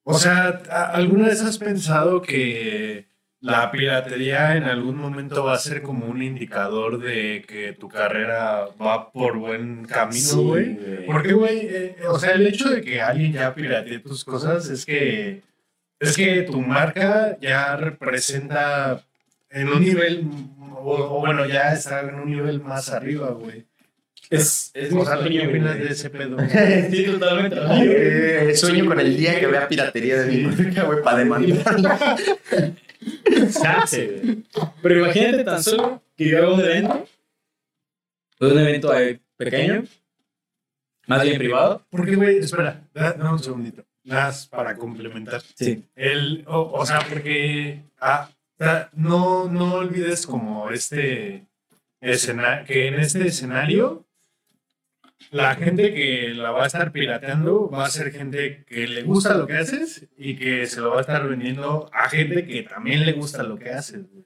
[0.05, 3.07] o sea, ¿a- ¿alguna vez has pensado que
[3.45, 8.69] la piratería en algún momento va a ser como un indicador de que tu carrera
[8.83, 11.05] va por buen camino, güey?
[11.05, 14.87] Porque, güey, eh, o sea, el hecho de que alguien ya piratee tus cosas es
[14.87, 15.43] que
[16.01, 19.03] es que tu marca ya representa
[19.51, 20.27] en un nivel,
[20.83, 23.67] o, o bueno, ya está en un nivel más arriba, güey.
[24.31, 26.39] Es, es O sea, ¿qué opinas de ese pedo?
[26.91, 27.57] Sí, totalmente.
[28.47, 31.77] Eh, sueño con el día que vea piratería de mi marca, güey, para demandar.
[33.05, 34.45] Güey.
[34.83, 37.07] Pero imagínate tan solo que yo hago un evento
[38.39, 39.85] Fue un evento eh, pequeño,
[41.07, 41.85] más bien privado.
[41.91, 43.85] Porque, güey, espera, da- dame un segundito.
[44.05, 45.41] Nada más para complementar.
[45.55, 45.85] Sí.
[45.95, 48.31] El, o, o sea, porque ah,
[48.93, 51.47] no, no olvides como este
[52.01, 54.05] escenario, que en este escenario
[55.31, 59.35] la gente que la va a estar pirateando va a ser gente que le gusta
[59.37, 63.05] lo que haces y que se lo va a estar vendiendo a gente que también
[63.05, 64.03] le gusta lo que haces.
[64.11, 64.25] güey.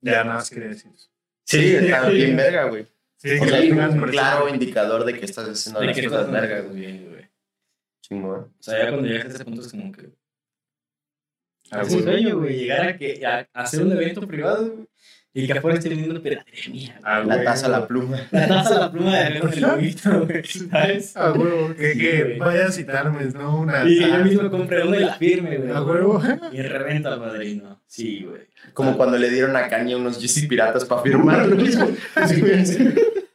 [0.00, 1.08] Ya nada más quería decir eso.
[1.44, 2.86] Sí, está bien verga, güey.
[3.16, 6.30] Sí, O sea, hay un claro indicador de que estás haciendo De las cosas estás
[6.30, 7.28] vergas, güey.
[8.02, 8.40] Chingón.
[8.40, 10.10] O sea, ya cuando llegas a ese punto es como que.
[11.70, 12.20] Ah, Es un güey.
[12.22, 12.56] sueño, güey.
[12.58, 14.88] Llegar a, que, a hacer un evento privado, güey.
[15.42, 17.00] Y que afuera esté vendiendo piratería mía.
[17.02, 17.44] Ah, La güey.
[17.44, 18.18] taza a la pluma.
[18.30, 20.42] La taza a la pluma de el loguito, güey.
[20.44, 21.16] ¿Sabes?
[21.16, 22.38] A huevo, que, Sí, que güey.
[22.38, 23.60] vaya a citarme, ¿no?
[23.60, 24.24] Una Y yo taza.
[24.24, 25.70] mismo compré uno y la firme, güey.
[25.70, 26.22] A huevo.
[26.52, 27.80] Y reventa al padrino.
[27.86, 28.42] Sí, güey.
[28.74, 31.46] Como cuando le dieron a Kanye unos GC piratas para firmar.
[32.26, 32.88] Sí, güey, sí.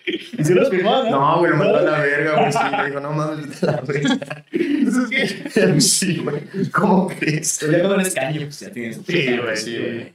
[0.38, 2.52] ¿Y si los firmó, No, güey, lo mandó a la verga, güey.
[2.52, 4.46] Sí, le dijo, no mames, la verga.
[5.80, 6.42] Sí, güey.
[6.72, 7.58] ¿Cómo crees?
[7.62, 8.98] Pero ya con el escaño, pues ya tienes.
[9.08, 9.58] Sí, güey.
[9.58, 10.14] Sí, güey.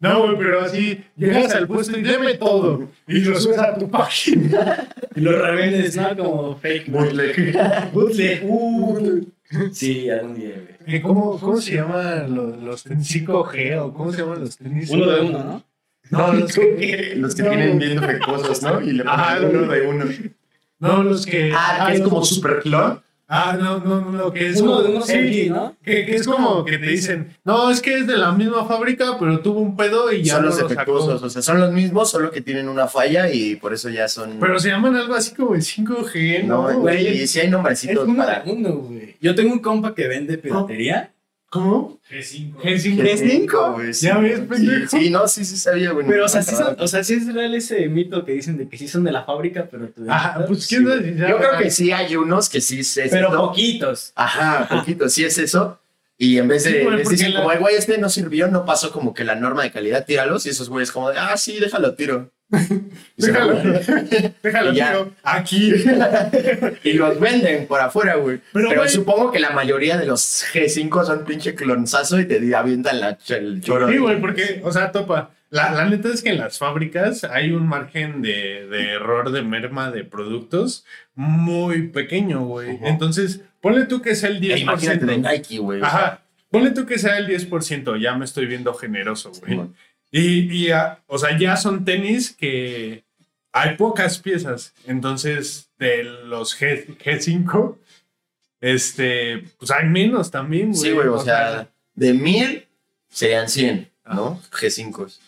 [0.00, 2.88] No, güey, pero así llegas al puesto y deme todo.
[3.06, 4.88] Y lo subes a tu página.
[5.14, 6.16] Y lo revendes, ¿no?
[6.16, 6.90] Como fake.
[6.90, 7.92] Bootleg.
[7.92, 8.44] Bootleg.
[8.48, 9.26] Uh.
[9.72, 10.96] Sí, algún día, güey.
[10.96, 14.90] Eh, ¿Cómo, ¿Cómo se llaman los, los tenis 5G o cómo se llaman los tenis?
[14.90, 15.64] Uno de uno, ¿no?
[16.10, 18.80] No, los que, Los que no, tienen bien defectuosos, ¿no?
[18.80, 20.04] Y le ponen uno de uno.
[20.78, 21.52] No, los que.
[21.54, 23.00] Ah, que es como super clon.
[23.30, 24.60] Ah, no, no, no, lo que es.
[24.62, 25.76] Uno como- de unos sí, ¿no?
[25.82, 29.16] Que, que es como que te dicen, no, es que es de la misma fábrica,
[29.20, 31.26] pero tuvo un pedo y ya Son no los lo defectuosos, sacó.
[31.26, 34.38] o sea, son los mismos, solo que tienen una falla y por eso ya son.
[34.40, 36.70] Pero se llaman algo así como el 5G, ¿no?
[36.72, 37.06] no, güey.
[37.22, 38.40] y sí hay Es nombrecitos uno para.
[38.40, 39.16] de uno, güey.
[39.20, 41.12] Yo tengo un compa que vende piratería.
[41.50, 41.98] ¿Cómo?
[42.10, 42.56] G5.
[42.56, 43.02] G5.
[43.02, 43.94] G5, güey.
[43.94, 44.06] sí.
[44.06, 44.88] ¿Ya ves, Sí, pendejo?
[44.98, 46.06] Sí, no, sí, sí sabía, güey.
[46.06, 46.64] Pero, o sea, sí, Ajá.
[46.66, 49.12] son, o sea, sí es real ese mito que dicen de que sí son de
[49.12, 50.04] la fábrica, pero tú.
[50.08, 51.58] Ajá, pues quién sea Yo creo verdad.
[51.58, 54.12] que sí hay unos que sí es Pero poquitos.
[54.14, 55.78] Ajá, poquito, sí es eso.
[56.18, 58.64] Y en vez Sí, de, les dicen la- como, "Ay, güey, este no sirvió, no
[58.66, 60.44] pasó como que la norma de calidad, tíralos.
[60.46, 62.30] Y esos güeyes como de, ah, sí, déjalo, tiro.
[63.16, 63.54] Déjalo,
[64.42, 65.04] déjalo, Y ya.
[65.22, 65.72] aquí.
[66.84, 68.40] Y los venden por afuera, güey.
[68.52, 72.54] Pero, Pero, güey- supongo que la mayoría de los G5 son pinche clonzazo y te
[72.54, 73.88] avientan la, el choro.
[73.90, 75.30] Sí, güey, porque, o sea, topa.
[75.50, 79.40] La, la neta es que en las fábricas hay un margen de, de error de
[79.42, 80.84] merma de productos
[81.14, 82.78] muy pequeño, güey.
[82.82, 84.60] Entonces, ponle tú que sea el Eh, 10%.
[84.60, 85.80] Imagínate de Nike, güey.
[85.80, 86.20] o sea, Ajá.
[86.50, 89.60] Ponle tú que sea el 10%, ya me estoy viendo generoso, güey.
[90.10, 93.04] Y, y ah, o sea, ya son tenis que
[93.52, 94.72] hay pocas piezas.
[94.86, 97.76] Entonces, de los G, G5,
[98.60, 100.80] este, pues hay menos también, güey.
[100.80, 102.66] Sí, güey, o sea, de mil
[103.08, 104.40] serían 100, ¿no?
[104.50, 105.18] G5.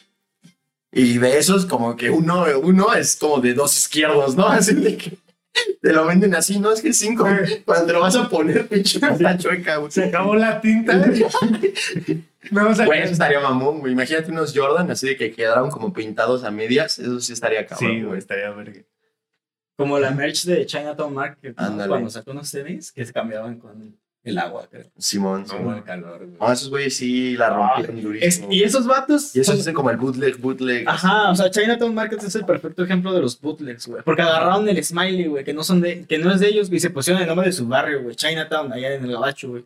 [0.92, 4.46] Y de esos, como que uno, uno es como de dos izquierdos, ¿no?
[4.48, 5.18] Así de que
[5.82, 7.64] te lo venden así, no es G5.
[7.64, 9.90] Cuando te lo vas a poner, pinche puta chueca, güey.
[9.90, 10.92] se acabó la tinta.
[12.50, 13.92] no, o sea, Güey, eso estaría mamón, güey.
[13.92, 16.98] Imagínate unos Jordan así de que quedaron como pintados a medias.
[16.98, 18.04] Eso sí estaría cabrón, sí, güey.
[18.04, 18.80] güey, estaría verga.
[19.76, 21.56] Como la merch de Chinatown Market.
[21.58, 21.86] ¿no?
[21.88, 24.84] Cuando sacó unos tenis que se cambiaban con el agua, creo.
[24.98, 26.36] Simón, Como el calor, güey.
[26.38, 28.48] No, esos güeyes sí la rompieron Es- durísimo.
[28.52, 29.34] y esos vatos.
[29.34, 30.86] Y esos son- hacen como el bootleg, bootleg.
[30.86, 34.02] Ajá, o sea, Chinatown Market es el perfecto ejemplo de los bootlegs, güey.
[34.02, 36.76] Porque agarraron el smiley, güey, que no son de, que no es de ellos, güey,
[36.76, 39.64] y se pusieron el nombre de su barrio, güey, Chinatown, allá en el gabacho, güey.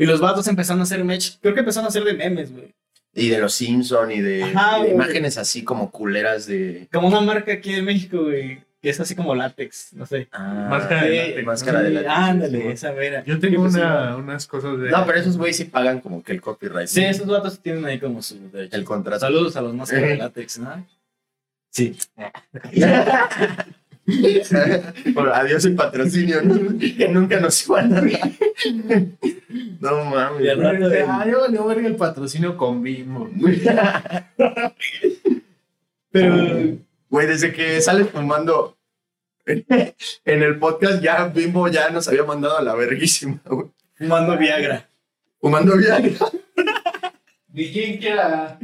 [0.00, 2.74] Y los vatos empezaron a hacer match, creo que empezaron a hacer de memes, güey.
[3.12, 4.94] Y de los Simpson y de, Ajá, y de güey.
[4.94, 6.88] imágenes así como culeras de.
[6.90, 10.26] Como una marca aquí en México, güey, que es así como látex, no sé.
[10.32, 11.46] Ah, Máscara de látex.
[11.46, 12.12] Máscara de látex.
[12.14, 13.22] Ándale, esa vera.
[13.26, 14.88] Yo tengo pues, una, unas cosas de.
[14.88, 16.88] No, pero esos güeyes sí pagan como que el copyright.
[16.88, 18.74] Sí, esos vatos tienen ahí como su derecho.
[18.74, 19.20] El contrato.
[19.20, 20.86] Saludos a los máscaras de látex, ¿no?
[21.68, 21.94] Sí.
[25.34, 26.78] Adiós el patrocinio, ¿no?
[26.78, 28.10] que nunca nos iban a dar.
[29.80, 30.44] No mames.
[30.44, 33.28] Y al rato de- Ah, yo valió verga el patrocinio con Bimbo.
[36.10, 36.76] Pero,
[37.08, 38.76] Güey, desde que sales fumando
[39.46, 43.66] en el podcast, ya Bimbo ya nos había mandado a la verguísima, güey.
[43.96, 44.88] fumando Viagra.
[45.40, 46.12] Fumando Viagra.
[47.52, 48.58] Ni quien quiera.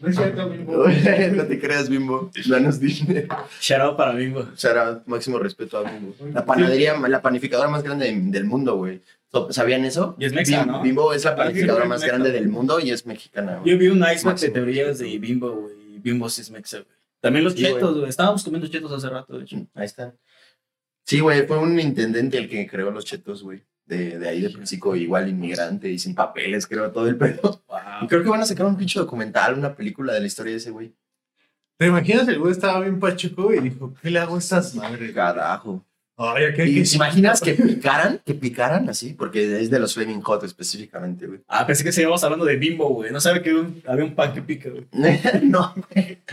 [0.00, 0.84] No es cierto, Bimbo.
[0.86, 2.30] no te creas, Bimbo.
[2.48, 3.28] Danos dinero.
[3.60, 4.46] Shout out para Bimbo.
[4.54, 6.14] Será máximo respeto a Bimbo.
[6.32, 9.00] La panadería, la panificadora más grande de- del mundo, güey.
[9.50, 10.14] ¿Sabían eso?
[10.18, 10.82] Y es mexa, Bim- ¿no?
[10.82, 13.72] Bimbo es la panificadora más grande del mundo y es mexicana, güey.
[13.72, 15.74] Yo vi un iceberg de teorías de Bimbo, güey.
[15.98, 16.88] Bimbo sí es mexa, güey.
[17.20, 18.08] También los Sí, chetos, güey.
[18.08, 19.56] Estábamos comiendo chetos hace rato, de hecho.
[19.74, 20.14] Ahí están.
[21.04, 23.62] Sí, güey, fue un intendente el que creó los chetos, güey.
[23.88, 27.62] De, de ahí de Pepsico, igual inmigrante y sin papeles, creo, todo el pedo.
[28.02, 30.58] Y creo que van a sacar un pinche documental, una película de la historia de
[30.58, 30.92] ese güey.
[31.78, 32.28] ¿Te imaginas?
[32.28, 35.12] El güey estaba bien pachuco y dijo, ¿qué le hago a estas madres?
[35.12, 35.84] Carajo.
[36.20, 36.82] Ay, hay ¿Y que...
[36.90, 38.20] ¿Te imaginas que picaran?
[38.26, 41.40] Que picaran así, porque es de los Flaming Hot específicamente, güey.
[41.46, 43.12] Ah, pensé que seguíamos hablando de Bimbo, güey.
[43.12, 44.86] No sabe que había un, había un pan que pica, güey.
[45.44, 45.72] no,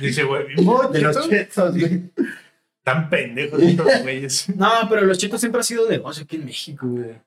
[0.02, 1.30] Dice, güey, ¿bimbo, de los chetos?
[1.30, 2.10] chetos, güey.
[2.84, 4.50] Tan pendejos estos güeyes.
[4.56, 7.22] No, pero los chetos siempre ha sido negocio aquí en México, güey.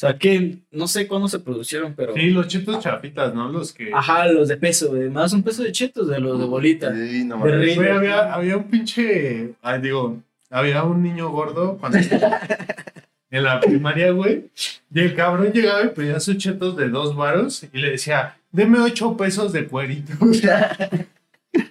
[0.00, 2.14] O sea, que no sé cuándo se produjeron, pero.
[2.14, 3.50] Sí, los chetos chafitas, ¿no?
[3.50, 3.92] Los que...
[3.92, 5.10] Ajá, los de peso, güey.
[5.10, 6.90] Más un peso de chetos de los de bolita.
[6.90, 7.76] Sí, no mames.
[7.76, 9.52] Güey, había, había un pinche.
[9.60, 10.16] Ay, digo,
[10.48, 12.40] había un niño gordo cuando estaba
[13.30, 14.46] en la primaria, güey.
[14.90, 18.80] Y el cabrón llegaba y pedía sus chetos de dos varos y le decía, deme
[18.80, 20.14] ocho pesos de cuerito.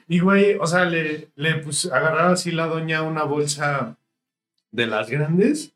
[0.10, 3.96] Y, güey, o sea, le, le pues, agarraba así la doña una bolsa
[4.72, 5.72] de las grandes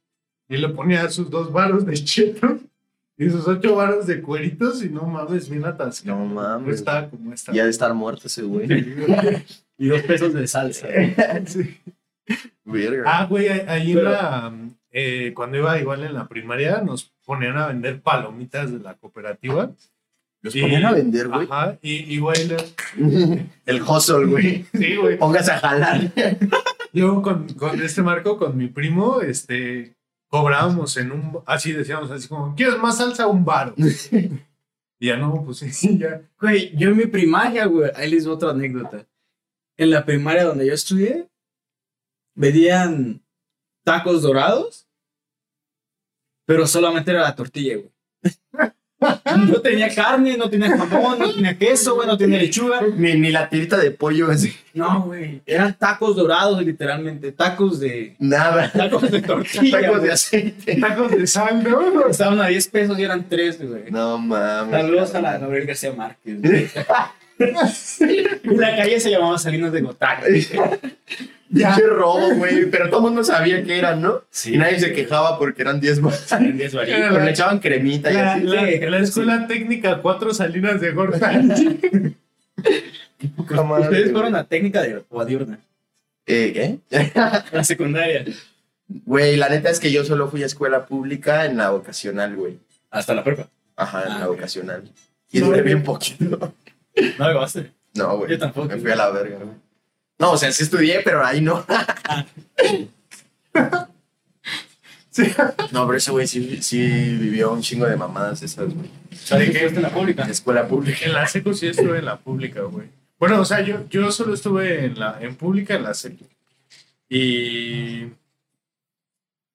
[0.54, 2.62] y le ponía sus dos varos de chetos
[3.18, 6.18] y sus ocho varos de cueritos y no mames, bien atascado.
[6.20, 6.76] No mames.
[6.76, 7.52] Estaba como esta.
[7.52, 8.68] Ya de estar muerto ese güey.
[9.78, 10.88] Y dos pesos de salsa.
[11.48, 11.78] Sí.
[12.64, 13.04] Verga.
[13.06, 14.54] Ah, güey, ahí- Pero- la,
[14.92, 19.72] eh, cuando iba igual en la primaria, nos ponían a vender palomitas de la cooperativa.
[20.42, 21.48] Los y- ponían a vender, güey.
[21.50, 24.66] Ajá, y, y güey, le- El hustle, güey.
[24.74, 25.18] sí, güey.
[25.18, 26.12] Póngase a jalar.
[26.94, 29.96] Yo con, con este marco, con mi primo, este,
[30.34, 33.28] cobrábamos en un, así decíamos, así como, ¿quieres más salsa?
[33.28, 33.76] Un bar.
[33.78, 36.28] y ya no, pues sí, ya.
[36.42, 39.06] Güey, yo en mi primaria, güey, ahí les doy otra anécdota.
[39.78, 41.30] En la primaria donde yo estudié,
[42.34, 43.24] vendían
[43.84, 44.88] tacos dorados,
[46.48, 47.92] pero solamente era la tortilla, güey.
[49.48, 52.82] No tenía carne, no tenía jamón, no tenía queso, güey, no tenía lechuga.
[52.96, 54.54] Ni, ni la tirita de pollo así.
[54.74, 58.16] No, güey, eran tacos dorados, literalmente, tacos de...
[58.20, 58.72] Nada.
[58.72, 60.08] Tacos de tortilla, Tacos güey.
[60.08, 60.76] de aceite.
[60.80, 62.08] Tacos de sal, ¿no?
[62.10, 63.84] Estaban a 10 pesos y eran 3, güey.
[63.92, 64.72] No mames.
[64.82, 66.42] Saludos a la Gabriel García Márquez.
[66.42, 66.68] güey.
[67.40, 70.24] Y la calle se llamaba Salinas de Gotaca.
[71.56, 72.66] Qué robo, güey.
[72.72, 74.22] Pero todo el mundo sabía que eran, ¿no?
[74.32, 74.56] Sí.
[74.56, 76.32] Y nadie se quejaba porque eran 10 más.
[76.32, 77.00] En 10 varitos.
[77.10, 78.44] Pero le echaban cremita y La, así.
[78.44, 81.32] la- Sí, la escuela técnica cuatro salinas de Gorda.
[83.80, 85.60] Ustedes fueron a técnica de o a diurna.
[86.26, 87.00] Eh, ¿Qué?
[87.52, 88.26] La secundaria.
[88.88, 92.60] Güey, la neta es que yo solo fui a escuela pública en la vocacional, güey.
[92.92, 93.48] Hasta la prepa.
[93.76, 94.84] Ajá, en Ah, la vocacional.
[95.32, 96.54] Y No, duré bien poquito.
[97.18, 97.72] No lo gaste.
[97.96, 98.32] No, güey.
[98.32, 98.68] Yo tampoco.
[98.68, 99.56] Me fui a la verga, güey.
[100.20, 101.66] No, o sea, sí estudié, pero ahí no.
[105.14, 105.32] Sí.
[105.72, 106.80] No, pero ese güey sí, sí
[107.20, 108.90] vivió un chingo de mamadas esas, güey.
[109.12, 110.24] ¿Sabes qué en la pública?
[110.24, 111.06] En escuela pública.
[111.06, 112.88] En la seco sí estuve en la pública, güey.
[113.20, 116.26] Bueno, o sea, yo, yo solo estuve en la en pública en la seco.
[117.08, 118.08] Y.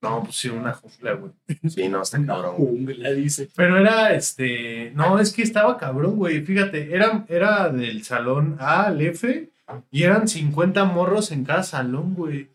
[0.01, 1.33] No, pues sí, una jungla, güey.
[1.69, 2.55] Sí, no, está cabrón.
[2.55, 3.49] Jungla, dice.
[3.57, 4.93] Pero era este.
[4.95, 6.41] No, es que estaba cabrón, güey.
[6.43, 9.51] Fíjate, era, era del salón A al F
[9.91, 12.51] y eran 50 morros en cada salón, güey.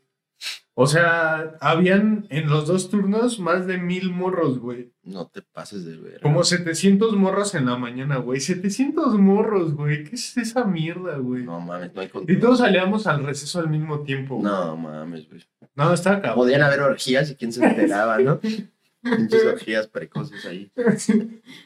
[0.75, 4.91] O sea, habían en los dos turnos más de mil morros, güey.
[5.03, 6.19] No te pases de ver.
[6.21, 8.39] Como 700 morros en la mañana, güey.
[8.39, 10.03] 700 morros, güey.
[10.03, 11.43] ¿Qué es esa mierda, güey?
[11.43, 12.39] No mames, no hay Y control.
[12.39, 14.37] todos salíamos al receso al mismo tiempo.
[14.37, 14.45] güey.
[14.51, 15.43] No mames, güey.
[15.75, 16.35] No, estaba cabrón.
[16.37, 18.39] Podían haber orgías y quién se enteraba, ¿no?
[19.03, 20.71] Pinches orgías precoces ahí.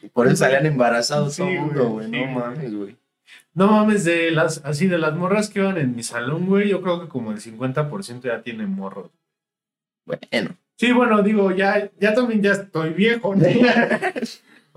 [0.02, 2.96] Y por eso salían embarazados Sí, todo el mundo, güey, sí, No mames, güey.
[3.54, 6.82] No mames, de las, así de las morras que iban en mi salón, güey, yo
[6.82, 9.10] creo que como el 50% ya tienen morros.
[10.06, 10.56] Bueno.
[10.76, 13.46] Sí, bueno, digo, ya, ya también ya estoy viejo, ¿no?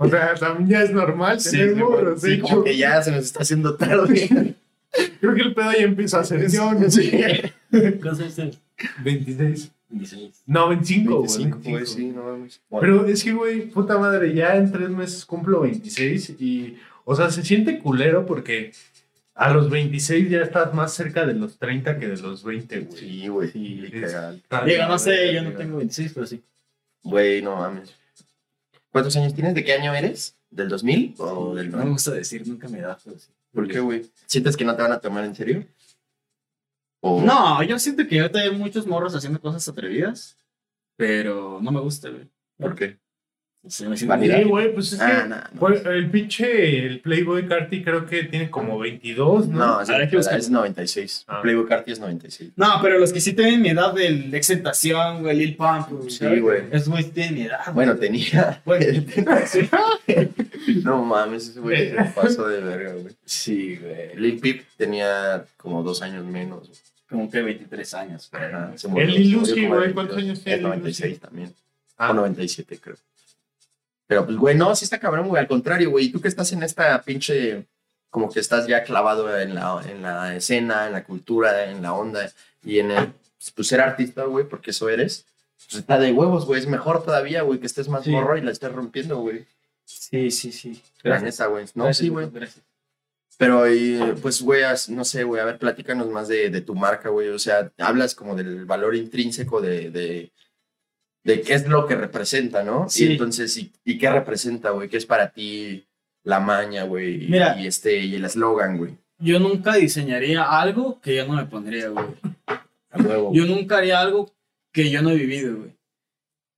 [0.03, 2.21] O sea, también ya es normal Sí, tener sí, morros.
[2.21, 4.55] sí, de hecho, como que ya se nos está haciendo tarde.
[5.19, 6.89] creo que el pedo ya empieza a ¿no?
[6.89, 7.11] Sí.
[7.69, 8.59] ¿Cuántos años tienes?
[9.03, 9.71] 26.
[9.89, 10.43] 16.
[10.47, 11.27] No, 25, güey.
[11.27, 11.69] 25, 25.
[11.69, 12.61] güey, sí, no mames.
[12.79, 17.29] Pero es que, güey, puta madre, ya en tres meses cumplo 26 y, o sea,
[17.31, 18.71] se siente culero porque
[19.33, 22.99] a los 26 ya estás más cerca de los 30 que de los 20, güey.
[22.99, 23.49] Sí, güey.
[23.51, 24.41] Sí, literal.
[24.65, 26.43] Digo, no sé, yo no tengo 26, pero sí.
[27.03, 27.95] Güey, no mames.
[28.91, 29.55] ¿Cuántos años tienes?
[29.55, 30.35] ¿De qué año eres?
[30.49, 31.91] ¿Del 2000 o del No me 90?
[31.93, 33.29] gusta decir, nunca me da, pero sí.
[33.53, 34.05] ¿Por qué, güey?
[34.25, 35.65] ¿Sientes que no te van a tomar en serio?
[36.99, 40.37] ¿O No, yo siento que ahorita hay muchos morros haciendo cosas atrevidas,
[40.97, 42.27] pero no me gusta, güey.
[42.57, 42.97] ¿Por qué?
[43.67, 45.43] Sí, güey, pues es Ah, que no, no.
[45.59, 49.57] pues, el pinche, el Playboy Carti creo que tiene como 22, ¿no?
[49.57, 50.39] No, es, que buscar.
[50.39, 51.25] es 96.
[51.27, 51.41] Ah.
[51.43, 52.53] Playboy Carti es 96.
[52.55, 56.39] No, pero los que sí tienen mi edad del Exentación, güey, Lil Pump, güey, Sí,
[56.39, 56.63] güey.
[56.71, 57.71] Esos güeyes sí tienen mi edad.
[57.73, 58.01] Bueno, güey.
[58.07, 58.61] tenía.
[58.65, 59.03] Bueno,
[60.83, 63.15] No mames, ese güey se pasó de verga, güey.
[63.25, 64.15] sí, güey.
[64.15, 66.67] Lil Peep tenía como dos años menos.
[66.67, 66.79] güey.
[67.09, 70.15] Como que 23 años, pero Ajá, se El murió, Lil Uzi, como de güey, ¿cuántos
[70.15, 70.17] 22.
[70.17, 71.19] años tiene Es Lil 96 Uzi?
[71.21, 71.53] también.
[71.97, 72.11] Ah.
[72.11, 72.95] O 97, creo.
[74.11, 75.39] Pero pues, güey, no, sí está cabrón, güey.
[75.39, 76.11] Al contrario, güey.
[76.11, 77.65] Tú que estás en esta pinche
[78.09, 81.93] como que estás ya clavado en la, en la escena, en la cultura, en la
[81.93, 82.29] onda
[82.61, 83.13] y en el,
[83.55, 85.25] pues, ser artista, güey, porque eso eres.
[85.55, 86.59] Pues está de huevos, güey.
[86.59, 88.11] Es mejor todavía, güey, que estés más Sí.
[88.11, 89.45] morro y la estés rompiendo, güey.
[89.85, 90.83] Sí, sí, sí.
[91.03, 91.63] La neta, güey.
[91.73, 92.29] No, Gracias, sí, güey.
[92.29, 92.65] Gracias.
[93.37, 97.07] Pero, y, pues, güey, no sé, güey, a ver, platícanos más de, de tu marca,
[97.07, 97.29] güey.
[97.29, 100.33] O sea, hablas como del valor intrínseco de, de,
[101.23, 102.89] de qué es lo que representa, ¿no?
[102.89, 103.05] Sí.
[103.05, 104.89] Y entonces, ¿y, y qué representa, güey?
[104.89, 105.85] ¿Qué es para ti
[106.23, 107.25] la maña, güey?
[107.25, 107.59] Y, Mira.
[107.59, 108.97] y este, y el eslogan, güey.
[109.19, 112.05] Yo nunca diseñaría algo que yo no me pondría, güey.
[112.89, 113.31] A huevo.
[113.33, 114.33] Yo nunca haría algo
[114.71, 115.75] que yo no he vivido, güey.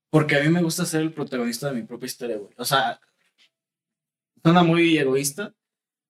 [0.09, 2.51] Porque a mí me gusta ser el protagonista de mi propia historia, güey.
[2.55, 3.01] O sea,
[4.43, 5.53] suena muy egoísta.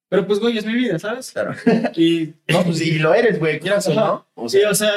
[0.09, 1.31] Pero pues, güey, es mi vida, ¿sabes?
[1.31, 1.55] Claro.
[1.95, 4.27] Y, No, pues sí, lo eres, güey, quieras o no.
[4.35, 4.91] O sea, o sea,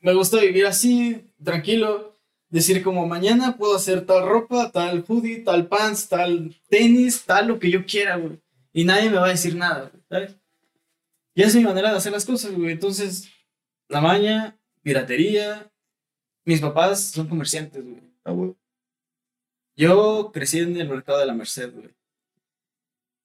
[0.00, 2.15] me gusta vivir así, tranquilo.
[2.48, 7.58] Decir como mañana puedo hacer tal ropa, tal hoodie, tal pants, tal tenis, tal lo
[7.58, 8.40] que yo quiera, güey.
[8.72, 10.36] Y nadie me va a decir nada, güey, ¿sabes?
[11.34, 12.72] Y esa es mi manera de hacer las cosas, güey.
[12.72, 13.28] Entonces,
[13.88, 15.70] la maña, piratería.
[16.44, 18.00] Mis papás son comerciantes, güey.
[18.24, 18.56] a huevo.
[19.76, 21.90] Yo crecí en el mercado de la Merced, güey.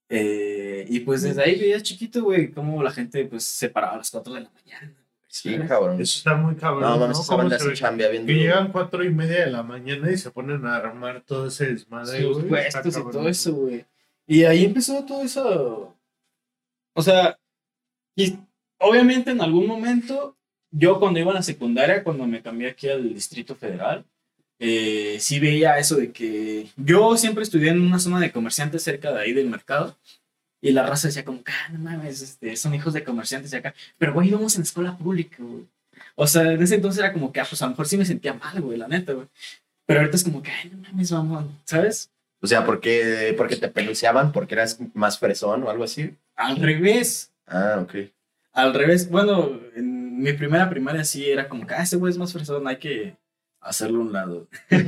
[0.09, 3.97] Eh, y pues desde ahí veía chiquito, güey, cómo la gente pues se paraba a
[3.97, 5.00] las 4 de la mañana.
[5.31, 6.01] Sí, cabrón.
[6.01, 6.81] Eso está muy cabrón.
[6.81, 6.97] No, ¿no?
[6.99, 8.43] mames, esa ¿Cómo banda se chambea bien Que duro.
[8.43, 12.21] llegan cuatro y media de la mañana y se ponen a armar todo ese desmadre.
[12.21, 13.85] Sus puestos y todo eso, güey.
[14.27, 15.95] Y ahí empezó todo eso.
[16.93, 17.39] O sea,
[18.13, 18.37] y
[18.77, 20.35] obviamente en algún momento,
[20.69, 24.03] yo cuando iba a la secundaria, cuando me cambié aquí al Distrito Federal,
[24.59, 29.13] eh, sí veía eso de que yo siempre estudié en una zona de comerciantes cerca
[29.13, 29.97] de ahí del mercado.
[30.61, 33.73] Y la raza decía como, ah, no mames, este, son hijos de comerciantes de acá.
[33.97, 35.65] Pero, güey, íbamos en escuela pública, güey.
[36.15, 38.05] O sea, en ese entonces era como que, ah, pues a lo mejor sí me
[38.05, 39.27] sentía mal, güey, la neta, güey.
[39.85, 42.11] Pero ahorita es como que, ay, no mames, mamón, ¿sabes?
[42.41, 46.15] O sea, porque, porque te peluceaban, porque eras más fresón o algo así.
[46.35, 47.31] Al revés.
[47.47, 47.95] Ah, ok.
[48.53, 49.09] Al revés.
[49.09, 52.67] Bueno, en mi primera primaria sí era como que, ah, ese güey es más fresón,
[52.67, 53.15] hay que
[53.61, 54.47] hacerlo a un lado.
[54.69, 54.83] Hay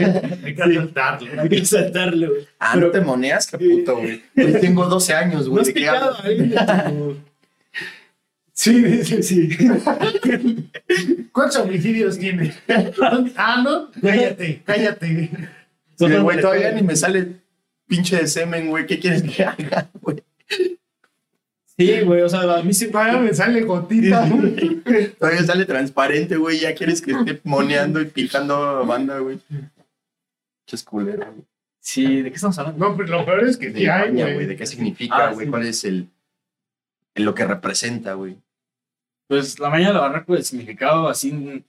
[0.55, 1.41] que asaltarlo.
[1.41, 2.47] Hay que saltarlo, güey.
[2.59, 4.21] Ah, Pero- no te moneas, qué puto, güey.
[4.35, 5.73] Güey, Tengo 12 años, ¿No güey.
[5.73, 7.17] tu-
[8.55, 9.49] Sí, sí, sí.
[11.31, 12.53] ¿Cuántos homicidios tiene?
[13.35, 15.31] ah, no, cállate, cállate.
[15.97, 17.41] Sí, güey, todavía ni me sale
[17.87, 18.85] pinche de semen, güey.
[18.85, 20.23] ¿Qué quieres que haga, güey?
[21.77, 22.91] Sí, güey, o sea, a mí sí.
[22.91, 24.29] Todavía me sale gotita.
[25.19, 26.59] Todavía sale transparente, güey.
[26.59, 29.39] Ya quieres que esté moneando y picando banda, güey.
[29.47, 31.45] Pinches culero, güey.
[31.79, 32.87] Sí, ¿de qué estamos hablando?
[32.89, 34.45] No, pero lo peor es que De sí hay, güey.
[34.45, 35.47] ¿De qué significa, Ah, güey?
[35.47, 35.51] sí.
[35.51, 36.07] ¿Cuál es el,
[37.15, 38.37] el lo que representa, güey?
[39.27, 41.63] Pues la mañana la agarré por el significado así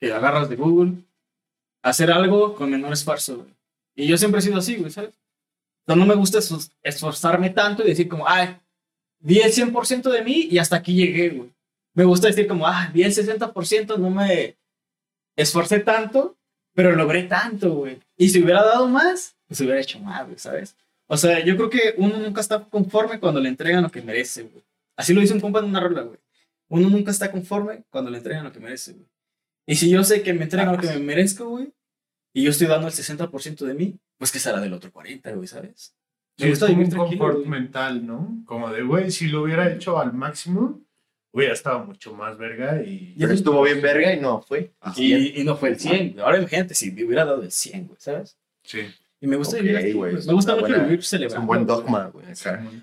[0.00, 0.94] que agarras de Google.
[1.84, 3.48] Hacer algo con menor esfuerzo, güey.
[3.96, 5.10] Y yo siempre he sido así, güey, ¿sabes?
[5.10, 8.56] O sea, no me gusta esfor- esforzarme tanto y decir como, ay,
[9.22, 11.50] di el 100% de mí y hasta aquí llegué, güey.
[11.94, 14.56] Me gusta decir como, ah, di el 60%, no me
[15.36, 16.36] esforcé tanto,
[16.74, 17.98] pero logré tanto, güey.
[18.16, 20.76] Y si hubiera dado más, pues hubiera hecho más, güey, ¿sabes?
[21.06, 24.42] O sea, yo creo que uno nunca está conforme cuando le entregan lo que merece,
[24.42, 24.64] güey.
[24.96, 26.18] Así lo dice un compa en una rola, güey.
[26.68, 29.06] Uno nunca está conforme cuando le entregan lo que merece, güey.
[29.66, 31.72] Y si yo sé que me entregan lo que me merezco, güey,
[32.32, 35.46] y yo estoy dando el 60% de mí, pues que será del otro 40, güey,
[35.46, 35.94] ¿sabes?
[36.38, 37.48] Sí, Me es gusta como un confort güey.
[37.48, 38.42] mental, ¿no?
[38.46, 40.80] Como de, güey, si lo hubiera hecho al máximo,
[41.32, 43.14] hubiera estado mucho más verga y...
[43.18, 44.72] Pero estuvo bien verga y no fue.
[44.96, 46.20] Y, y no fue el 100.
[46.20, 48.36] Ahora imagínate si me hubiera dado el 100, güey, ¿sabes?
[48.64, 48.80] Sí.
[49.20, 51.40] Y me gusta Ok, vivir es Me gusta mucho buena- vivir Es celebrando.
[51.42, 52.26] un buen dogma, güey.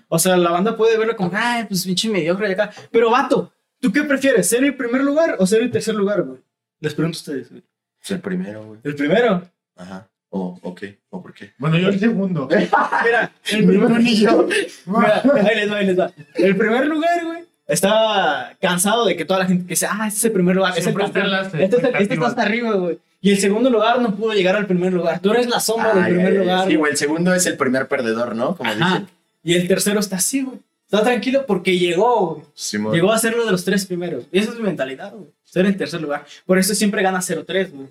[0.08, 2.70] O sea, la banda puede verlo como, ay, pues pinche mediocre de acá.
[2.90, 4.48] Pero, vato, ¿tú qué prefieres?
[4.48, 6.40] ¿Ser el primer lugar o ser el tercer lugar, güey?
[6.80, 7.62] Les pregunto a ustedes, güey.
[8.02, 8.80] Es el primero, güey.
[8.84, 9.42] El primero.
[9.76, 10.09] Ajá.
[10.30, 10.82] O, ok.
[11.10, 11.52] ¿O por qué?
[11.58, 12.48] Bueno, yo el segundo.
[13.04, 14.48] Mira, el primer, ni yo.
[14.86, 16.12] Mira, ahí les va, ahí les va.
[16.36, 17.40] El primer lugar, güey.
[17.66, 20.70] Estaba cansado de que toda la gente que sea, ah, este es el primer lugar,
[20.70, 22.98] este es el Siempre están las campeón, este, este está hasta arriba, güey.
[23.20, 25.20] Y el segundo lugar no pudo llegar al primer lugar.
[25.20, 26.68] Tú eres la sombra del primer ay, lugar.
[26.68, 26.92] Sí, güey.
[26.92, 28.56] El segundo es el primer perdedor, ¿no?
[28.56, 28.88] Como Ajá.
[28.88, 29.08] dicen.
[29.42, 30.58] Y el tercero está así, güey.
[30.86, 32.46] Está tranquilo porque llegó, güey.
[32.54, 32.94] Simón.
[32.94, 34.24] Llegó a ser uno de los tres primeros.
[34.32, 35.30] Y esa es mi mentalidad, güey.
[35.44, 36.24] Ser en tercer lugar.
[36.46, 37.88] Por eso siempre gana 0-3, güey.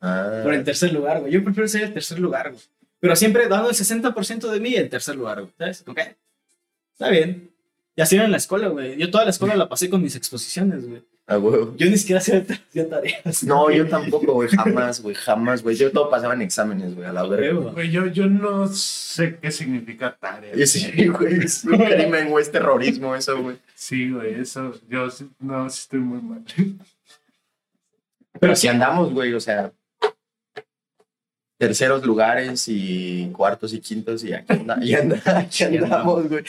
[0.00, 0.40] Ah.
[0.42, 1.32] Por el tercer lugar, güey.
[1.32, 2.62] Yo prefiero ser el tercer lugar, güey.
[3.00, 5.52] Pero siempre dando el 60% de mí el tercer lugar, güey.
[5.58, 5.84] ¿Sabes?
[5.86, 6.00] Ok.
[6.92, 7.50] Está bien.
[7.96, 8.96] Y así era en la escuela, güey.
[8.96, 11.02] Yo toda la escuela la pasé con mis exposiciones, güey.
[11.26, 11.74] Ah, huevo.
[11.76, 12.42] Yo ni siquiera hacía,
[12.88, 13.44] tareas.
[13.44, 14.48] No, yo tampoco, güey.
[14.48, 15.14] Jamás, güey.
[15.14, 15.76] Jamás, güey.
[15.76, 17.06] Yo todo pasaba en exámenes, güey.
[17.06, 17.70] A la verga.
[17.72, 20.54] Güey, yo, yo no sé qué significa tarea.
[20.66, 21.44] Sí, güey.
[21.44, 22.42] Es un crimen, güey.
[22.42, 23.58] Es terrorismo eso, güey.
[23.78, 25.06] Sí, güey, eso, yo
[25.38, 26.44] no, estoy muy mal.
[28.40, 29.72] Pero si andamos, güey, o sea,
[31.58, 36.44] terceros lugares y cuartos y quintos y aquí, anda- y anda- aquí andamos, güey.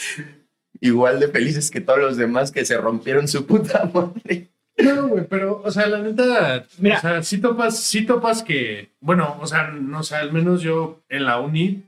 [0.82, 4.48] igual de felices que todos los demás que se rompieron su puta madre.
[4.78, 7.00] No, güey, pero, o sea, la neta, Mira.
[7.00, 11.02] o sea, sí topas, sí topas que, bueno, o sea, no sé, al menos yo
[11.10, 11.84] en la uni,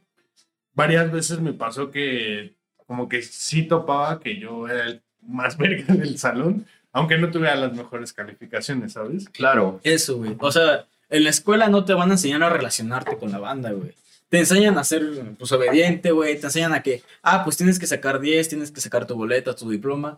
[0.73, 2.53] varias veces me pasó que,
[2.85, 7.55] como que sí topaba que yo era el más verga del salón, aunque no tuviera
[7.55, 9.29] las mejores calificaciones, ¿sabes?
[9.29, 9.79] Claro.
[9.83, 10.35] Eso, güey.
[10.39, 13.71] O sea, en la escuela no te van a enseñar a relacionarte con la banda,
[13.71, 13.93] güey.
[14.29, 15.03] Te enseñan a ser,
[15.37, 16.39] pues, obediente, güey.
[16.39, 19.53] Te enseñan a que, ah, pues tienes que sacar 10, tienes que sacar tu boleta,
[19.53, 20.17] tu diploma.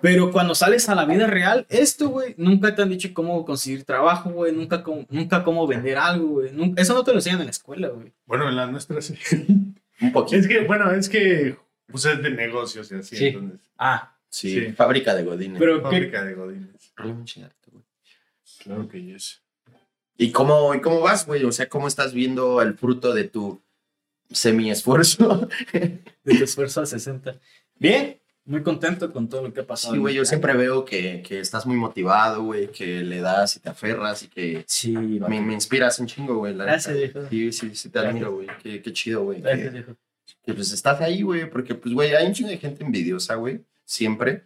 [0.00, 3.84] Pero cuando sales a la vida real, esto, güey, nunca te han dicho cómo conseguir
[3.84, 4.52] trabajo, güey.
[4.52, 6.50] Nunca, cómo- nunca cómo vender algo, güey.
[6.76, 8.12] Eso no te lo enseñan en la escuela, güey.
[8.24, 9.14] Bueno, en la nuestra sí.
[10.00, 10.40] Un poquito.
[10.40, 11.56] Es que, bueno, es que,
[11.88, 13.26] pues es de negocios y así, Sí.
[13.26, 14.72] entonces, Ah, Sí, Sí.
[14.72, 15.58] fábrica de Godines.
[15.60, 16.92] pero ¿qué, fábrica de godines.
[18.64, 19.42] Claro que yes.
[20.16, 21.44] ¿Y cómo, ¿Y cómo vas, güey?
[21.44, 23.62] O sea, ¿cómo estás viendo el fruto de tu
[24.30, 25.48] semi-esfuerzo?
[25.72, 26.02] de
[26.38, 27.36] tu esfuerzo al 60?
[27.78, 29.94] Bien, muy contento con todo lo que ha pasado.
[29.94, 33.60] Sí, güey, yo siempre veo que, que estás muy motivado, güey, que le das y
[33.60, 36.54] te aferras y que Sí, me, me inspiras un chingo, güey.
[36.54, 37.20] Gracias, viejo.
[37.30, 38.48] Sí, sí, sí, te admiro, güey.
[38.62, 39.40] Qué, qué chido, güey.
[39.40, 39.96] Gracias, Que, viejo.
[40.44, 43.64] que, pues estás ahí, güey, porque, pues, güey, hay un chingo de gente envidiosa, güey,
[43.84, 44.44] siempre.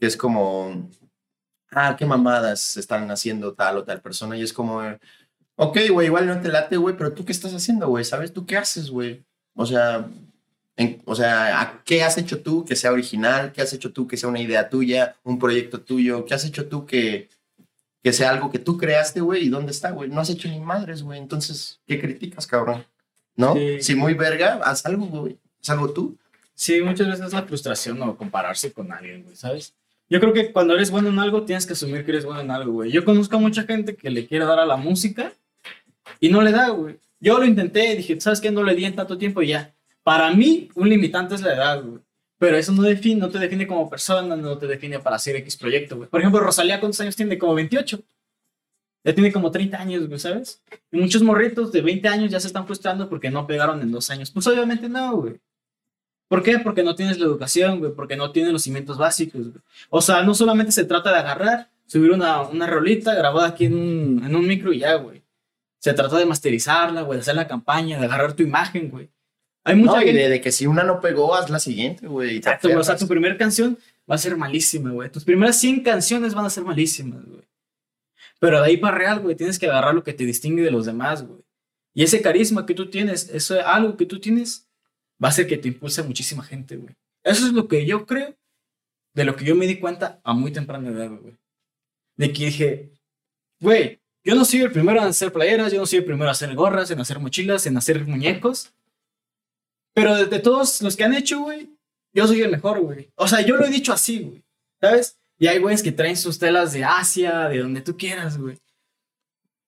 [0.00, 0.90] Que es como,
[1.72, 4.36] ah, qué mamadas están haciendo tal o tal persona.
[4.36, 4.80] Y es como,
[5.56, 8.32] ok, güey, igual no te late, güey, pero tú qué estás haciendo, güey, ¿sabes?
[8.32, 9.24] ¿Tú qué haces, güey?
[9.54, 10.06] O sea,
[10.76, 13.52] en- o sea, ¿a ¿qué has hecho tú que sea original?
[13.52, 16.24] ¿Qué has hecho tú que sea una idea tuya, un proyecto tuyo?
[16.26, 17.28] ¿Qué has hecho tú que,
[18.02, 19.46] que sea algo que tú creaste, güey?
[19.46, 20.10] ¿Y dónde está, güey?
[20.10, 21.18] No has hecho ni madres, güey.
[21.18, 22.84] Entonces, ¿qué criticas, cabrón?
[23.34, 23.54] ¿No?
[23.54, 23.82] Sí.
[23.82, 25.38] Si muy verga, haz algo, güey.
[25.62, 26.16] Haz algo tú.
[26.54, 29.74] Sí, muchas veces es la frustración o compararse con alguien, güey, ¿sabes?
[30.08, 32.50] Yo creo que cuando eres bueno en algo, tienes que asumir que eres bueno en
[32.50, 32.92] algo, güey.
[32.92, 35.32] Yo conozco a mucha gente que le quiere dar a la música
[36.20, 37.00] y no le da, güey.
[37.18, 38.50] Yo lo intenté, dije, ¿sabes qué?
[38.50, 39.74] No le di en tanto tiempo y ya.
[40.02, 42.00] Para mí, un limitante es la edad, güey.
[42.38, 45.56] Pero eso no, define, no te define como persona, no te define para hacer X
[45.56, 46.08] proyecto, güey.
[46.08, 47.38] Por ejemplo, Rosalía, ¿cuántos años tiene?
[47.38, 48.00] Como 28.
[49.04, 50.62] Ya tiene como 30 años, güey, ¿sabes?
[50.92, 54.10] Y muchos morritos de 20 años ya se están frustrando porque no pegaron en dos
[54.10, 54.30] años.
[54.30, 55.40] Pues obviamente no, güey.
[56.28, 56.58] ¿Por qué?
[56.58, 59.62] Porque no tienes la educación, güey, porque no tienes los cimientos básicos, güey.
[59.90, 63.74] O sea, no solamente se trata de agarrar, subir una, una rolita grabada aquí en
[63.74, 65.22] un, en un micro y ya, güey.
[65.78, 69.08] Se trata de masterizarla, güey, de hacer la campaña, de agarrar tu imagen, güey.
[69.62, 70.22] Hay mucha No, y gente...
[70.22, 72.34] de, de que si una no pegó, haz la siguiente, güey.
[72.34, 73.78] y Exacto, güey, o sea, tu primera canción
[74.10, 75.10] va a ser malísima, güey.
[75.10, 77.42] Tus primeras 100 canciones van a ser malísimas, güey.
[78.38, 80.86] Pero de ahí para real, güey, tienes que agarrar lo que te distingue de los
[80.86, 81.40] demás, güey.
[81.94, 84.65] Y ese carisma que tú tienes, eso algo que tú tienes,
[85.22, 86.94] va a hacer que te impulse muchísima gente, güey.
[87.24, 88.36] Eso es lo que yo creo,
[89.14, 91.34] de lo que yo me di cuenta a muy temprana edad, güey.
[92.16, 92.90] De que dije,
[93.60, 96.30] güey, yo no soy el primero en hacer playeras, yo no soy el primero en
[96.30, 98.72] hacer gorras, en hacer mochilas, en hacer muñecos.
[99.94, 101.70] Pero de, de todos los que han hecho, güey,
[102.12, 103.10] yo soy el mejor, güey.
[103.14, 104.42] O sea, yo lo he dicho así, güey.
[104.80, 105.18] ¿Sabes?
[105.38, 108.58] Y hay güeyes que traen sus telas de Asia, de donde tú quieras, güey.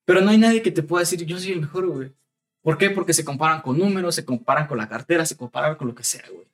[0.05, 2.13] Pero no hay nadie que te pueda decir, yo soy el mejor, güey.
[2.69, 2.91] ¿Por qué?
[2.91, 6.05] Porque se comparan con números, se comparan con la cartera, se comparan con lo que
[6.05, 6.47] sea, güey.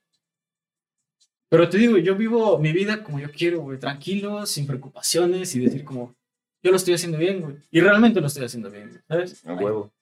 [1.48, 3.80] Pero te digo, yo vivo mi vida como yo quiero, güey.
[3.80, 6.14] Tranquilo, sin preocupaciones y decir como,
[6.62, 7.56] yo lo estoy haciendo bien, güey.
[7.68, 9.44] Y realmente lo estoy haciendo bien, güey, ¿sabes?
[9.44, 9.92] A huevo.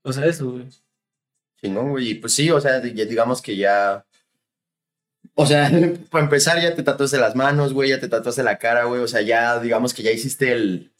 [0.00, 0.68] O sea, eso, güey.
[1.60, 2.12] Chingón, güey.
[2.12, 4.06] Y pues sí, o sea, digamos que ya.
[5.34, 5.70] O sea,
[6.10, 9.02] para empezar, ya te tatuaste las manos, güey, ya te tatuaste la cara, güey.
[9.02, 10.94] O sea, ya digamos que ya hiciste el.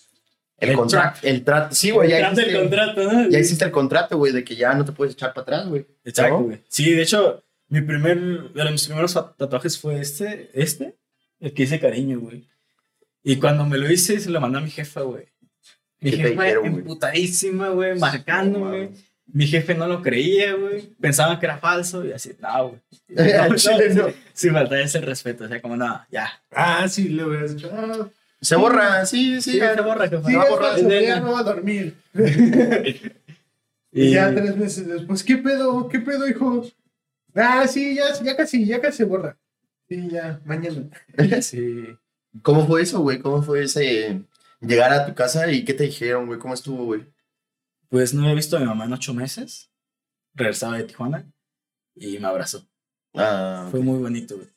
[0.59, 1.21] El, El contrato.
[1.23, 1.75] El trato.
[1.75, 3.29] Sí, güey, ya, Trata el hiciste, contrato, ¿no?
[3.29, 5.87] ya hiciste el contrato, güey, de que ya no te puedes echar para atrás, güey.
[6.05, 6.45] Exacto, ¿No?
[6.45, 6.63] güey.
[6.69, 10.97] Sí, de hecho, mi primer, de mis primeros tatuajes fue este, este,
[11.41, 12.49] el que hice cariño, güey.
[13.23, 15.27] Y cuando me lo hice, se lo mandó a mi jefa, güey.
[16.01, 16.75] Mi ¿Qué te jefa dijeron, güey?
[16.83, 18.83] emputadísima, güey, marcando, güey.
[18.85, 19.05] mames.
[19.27, 20.83] Mi jefe no lo creía, güey.
[21.01, 22.81] Pensaba que era falso y así, no, güey.
[23.09, 24.15] No, no, no.
[24.33, 26.31] Sí, faltaba ese respeto, o sea, como, no, ya.
[26.53, 28.09] Ah, sí, le hubieras dicho, ah,
[28.41, 29.59] Se borra, sí, sí.
[29.59, 30.29] Se borra, jefa.
[30.29, 31.97] sí, va a borrar, ya no va a dormir.
[33.93, 35.89] Y Y ya tres meses después, ¿qué pedo?
[35.89, 36.67] ¿Qué pedo, hijo?
[37.35, 39.39] Ah, sí, ya, ya casi, ya casi se borra.
[39.89, 40.89] Sí, ya, mañana.
[41.43, 41.87] Sí.
[42.43, 43.21] ¿Cómo fue eso, güey?
[43.21, 44.23] ¿Cómo fue ese
[44.61, 46.39] llegar a tu casa y qué te dijeron, güey?
[46.39, 47.07] ¿Cómo estuvo, güey?
[47.89, 49.71] Pues no había visto a mi mamá en ocho meses.
[50.35, 51.25] Regresaba de Tijuana
[51.95, 52.69] y me abrazó.
[53.15, 54.49] Ah, Fue muy bonito, güey.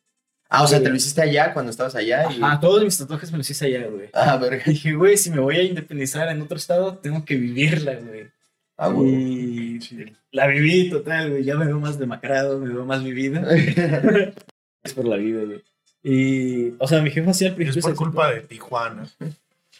[0.49, 2.41] Ah, o sea, te lo hiciste allá cuando estabas allá y.
[2.41, 4.09] Ajá, todos mis tatuajes me los hice allá, güey.
[4.13, 4.63] Ah, verga.
[4.65, 8.27] Dije, güey, si me voy a independizar en otro estado, tengo que vivirla, güey.
[8.77, 9.09] Ah, güey.
[9.75, 10.05] y Sí.
[10.31, 11.43] la viví total, güey.
[11.43, 13.41] Ya me veo más demacrado, me veo más vivida.
[14.83, 15.63] es por la vida, güey.
[16.01, 17.81] Y, o sea, mi jefa hacía al Es principio...
[17.81, 19.07] por se- culpa de Tijuana.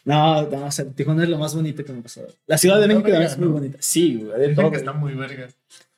[0.04, 2.28] No, no, o sea, Tijuana es lo más bonito que me ha pasado.
[2.46, 3.52] La Ciudad de México también es muy ¿no?
[3.54, 3.78] bonita.
[3.80, 4.70] Sí, güey, de todo.
[4.70, 5.48] que está muy verga.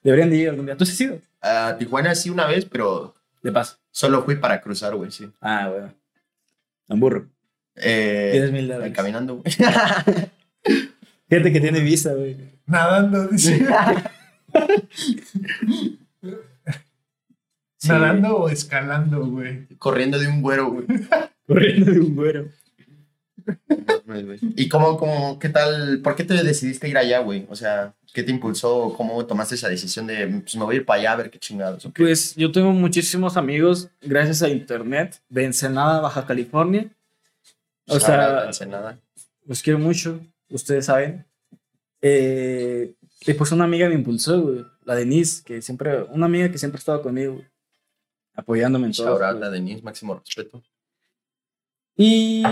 [0.02, 0.76] Deberían de ir algún día.
[0.76, 1.18] ¿Tú has ido?
[1.40, 3.76] A Tijuana sí una vez, pero De paso.
[3.92, 5.30] Solo fui para cruzar, güey, sí.
[5.40, 5.94] Ah, bueno.
[6.88, 7.28] En burro.
[7.76, 8.92] Eh, Tienes mil dólares.
[8.94, 9.54] caminando, güey.
[11.30, 12.36] Gente que tiene visa, güey.
[12.66, 13.64] Nadando, dice.
[17.78, 19.66] Sí, Nadando o escalando, güey.
[19.76, 20.86] Corriendo de un güero, güey.
[21.48, 22.48] Corriendo de un güero.
[24.56, 26.00] ¿Y cómo, cómo, qué tal?
[26.02, 27.46] ¿Por qué te decidiste ir allá, güey?
[27.48, 28.94] O sea, ¿qué te impulsó?
[28.96, 31.38] ¿Cómo tomaste esa decisión de, pues me voy a ir para allá a ver qué
[31.38, 31.84] chingados?
[31.86, 32.02] ¿o qué?
[32.02, 36.90] Pues yo tengo muchísimos amigos gracias a internet de Ensenada, Baja California.
[37.86, 38.98] O sea, Ensenada.
[39.46, 41.24] los quiero mucho, ustedes saben.
[42.00, 46.58] Eh, y pues una amiga me impulsó, güey, la Denise, que siempre, una amiga que
[46.58, 47.46] siempre ha estado conmigo, güey,
[48.34, 49.06] apoyándome en todo.
[49.06, 49.48] Shout out güey.
[49.48, 50.62] a Denise, máximo respeto.
[51.96, 52.42] Y,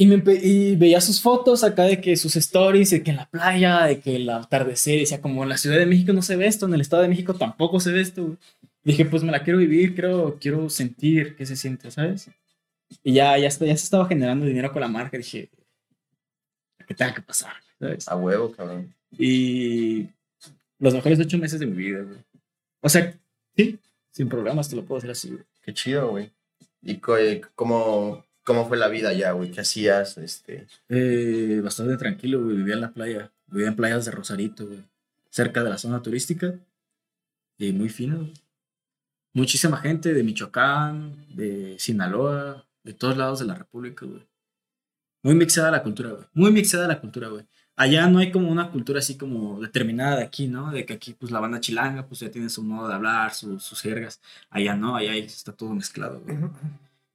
[0.00, 3.28] y, me y veía sus fotos acá de que sus stories, de que en la
[3.28, 6.46] playa, de que el atardecer, decía como en la Ciudad de México no se ve
[6.46, 8.24] esto, en el Estado de México tampoco se ve esto.
[8.24, 8.36] güey.
[8.84, 12.30] Dije, pues me la quiero vivir, quiero, quiero sentir qué se siente, ¿sabes?
[13.02, 15.50] Y ya, ya, está- ya se estaba generando dinero con la marca, dije,
[16.86, 18.08] que tenga que pasar, ¿sabes?
[18.08, 18.94] A huevo, cabrón.
[19.18, 20.06] Y
[20.78, 22.18] los mejores ocho meses de mi vida, güey.
[22.80, 23.12] O sea,
[23.56, 23.78] sí,
[24.12, 25.42] sin problemas te lo puedo decir así, güey.
[25.60, 26.30] Qué chido, güey.
[26.82, 27.40] ¿Y eh,
[28.48, 29.50] cómo, fue la vida allá, güey?
[29.52, 30.18] ¿Qué hacías?
[30.18, 32.56] Este, Eh, bastante tranquilo, güey.
[32.56, 33.30] Vivía en la playa.
[33.46, 34.82] Vivía en playas de Rosarito, güey.
[35.30, 36.54] Cerca de la zona turística.
[37.58, 38.16] Y muy fino.
[38.16, 38.32] güey.
[39.34, 44.26] Muchísima gente de Michoacán, de Sinaloa, de todos lados de la República, güey.
[45.22, 46.24] Muy mixada la cultura, güey.
[46.34, 47.44] Muy mixada la cultura, güey.
[47.76, 50.72] Allá no hay como una cultura así como determinada de aquí, ¿no?
[50.72, 53.60] De que aquí, pues, la banda chilanga, pues, ya tiene su modo de hablar, su-
[53.60, 54.20] sus jergas.
[54.50, 56.36] Allá no, allá está todo mezclado, güey.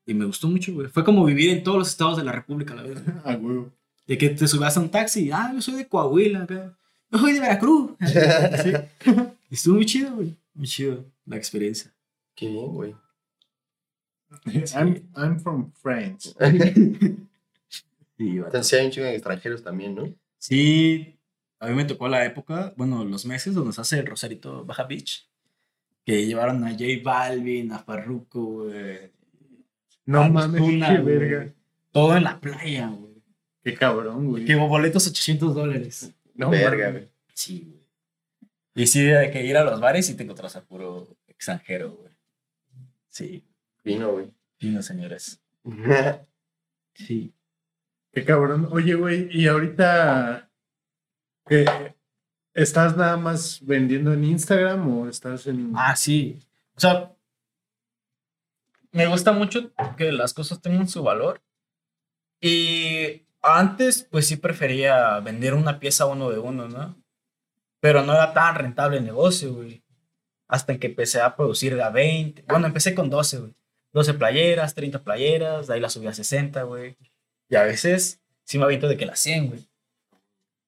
[0.06, 0.88] Y me gustó mucho, güey.
[0.88, 3.22] Fue como vivir en todos los estados de la República, la verdad.
[3.26, 3.72] A huevo.
[4.06, 6.78] De que te subas a un taxi, ah, yo soy de Coahuila, acá.
[7.10, 7.91] Yo soy de Veracruz.
[8.64, 8.72] Sí.
[9.49, 10.36] Y Estuvo muy chido, güey.
[10.56, 11.93] Muy chido la experiencia.
[12.36, 12.95] qué bien, güey.
[14.74, 16.34] I'm, I'm from France.
[18.18, 18.38] Sí.
[18.38, 20.14] Entonces hay un chingo de extranjeros también, ¿no?
[20.39, 21.16] Sí,
[21.60, 24.84] a mí me tocó la época, bueno, los meses donde se hace el Rosarito Baja
[24.84, 25.30] Beach,
[26.06, 29.12] que llevaron a J Balvin, a Farruko, güey.
[30.06, 31.04] No mames, qué güey.
[31.04, 31.54] verga.
[31.91, 33.14] Todo en la playa, güey.
[33.64, 34.45] Qué cabrón, güey.
[34.45, 36.14] Que boletos 800 dólares.
[36.36, 37.01] No Verga, mames.
[37.04, 37.12] güey.
[37.34, 37.84] Sí, güey.
[38.76, 42.12] Y sí, de que ir a los bares y te encontrás a puro extranjero, güey.
[43.10, 43.43] Sí,
[43.84, 44.32] Vino, güey.
[44.58, 45.39] fino, señores.
[46.95, 47.34] Sí.
[48.12, 48.68] Qué cabrón.
[48.72, 50.49] Oye, güey, y ahorita
[51.47, 51.66] que
[52.54, 56.39] estás nada más vendiendo en Instagram o estás en Ah, sí.
[56.76, 57.12] O sea,
[58.94, 61.41] me gusta mucho que las cosas tengan su valor.
[62.41, 66.96] Y antes, pues sí prefería vender una pieza uno de uno, ¿no?
[67.82, 69.84] Pero no era tan rentable el negocio, güey.
[70.48, 72.44] Hasta que empecé a producir de a 20.
[72.48, 73.56] Bueno, empecé con 12, güey.
[73.94, 76.98] 12 playeras, 30 playeras, de ahí las subí a 60, güey.
[77.50, 79.68] Y a veces sí me aviento de que las 100, güey.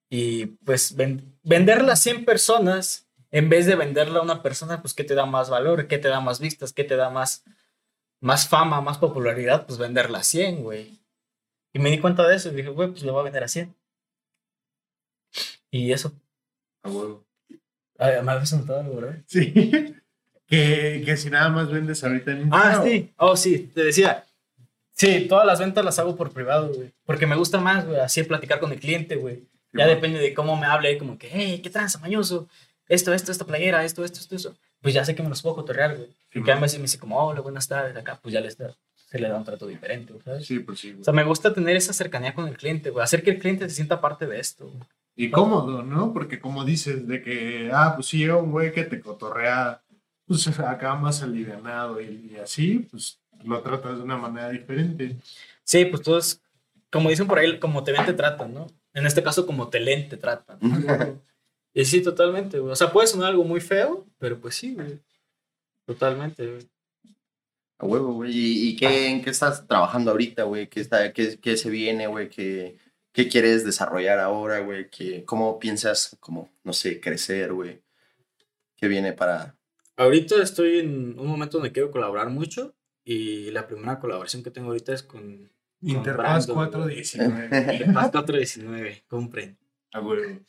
[0.08, 4.94] Y pues ven- venderla a 100 personas en vez de venderla a una persona, pues
[4.94, 5.88] ¿qué te da más valor?
[5.88, 6.72] ¿Qué te da más vistas?
[6.72, 7.44] ¿Qué te da más,
[8.20, 9.66] más fama, más popularidad?
[9.66, 10.98] Pues venderla a 100, güey.
[11.72, 13.48] Y me di cuenta de eso y dije, güey, pues lo voy a vender a
[13.48, 13.74] 100.
[15.70, 16.12] Y eso.
[16.82, 17.24] A huevo.
[17.98, 19.22] Me habías notado algo, ¿verdad?
[19.26, 19.52] Sí.
[20.46, 23.12] que, que si nada más vendes ahorita en Ah, sí.
[23.16, 24.24] Oh, sí, te decía.
[24.92, 26.92] Sí, todas las ventas las hago por privado, güey.
[27.04, 29.46] Porque me gusta más, güey, así platicar con el cliente, güey.
[29.72, 29.90] Ya bueno.
[29.90, 32.48] depende de cómo me hable, como que, hey, ¿qué tranza, mañoso?
[32.88, 34.56] Esto, esto, esta playera, esto, esto, esto, eso.
[34.80, 36.08] Pues ya sé que me los puedo cotorrear, güey.
[36.30, 38.56] Sí, Y que a veces me dice como, hola, buenas tardes, acá, pues ya les
[38.56, 40.46] da, se le da un trato diferente, ¿sabes?
[40.46, 40.90] Sí, pues sí.
[40.90, 41.00] güey.
[41.00, 43.02] O sea, me gusta tener esa cercanía con el cliente, güey.
[43.02, 44.82] Hacer que el cliente se sienta parte de esto, güey.
[45.18, 46.12] Y cómodo, ¿no?
[46.12, 49.82] Porque como dices, de que, ah, pues si llega un güey que te cotorrea,
[50.26, 55.16] pues acá más alivianado y, y así, pues lo tratas de una manera diferente.
[55.64, 56.40] Sí, pues todos,
[56.90, 58.66] como dicen por ahí, como te ven, te tratan, ¿no?
[58.92, 60.58] En este caso, como te leen, te tratan.
[61.78, 62.72] Y sí, totalmente, güey.
[62.72, 64.98] O sea, puede sonar algo muy feo, pero pues sí, güey.
[65.84, 66.66] Totalmente, güey.
[67.78, 68.32] A huevo, güey.
[68.34, 70.68] ¿Y, y qué, en qué estás trabajando ahorita, güey?
[70.68, 72.30] ¿Qué, está, qué, qué se viene, güey?
[72.30, 72.78] ¿Qué,
[73.12, 74.88] ¿Qué quieres desarrollar ahora, güey?
[74.88, 77.82] ¿Qué- ¿Cómo piensas, como, no sé, crecer, güey?
[78.76, 79.54] ¿Qué viene para...?
[79.98, 82.74] Ahorita estoy en un momento donde quiero colaborar mucho
[83.04, 85.50] y la primera colaboración que tengo ahorita es con
[85.80, 87.44] Brandon, 419.
[87.84, 89.58] Interfaz 419, compren.
[89.92, 90.40] A huevo.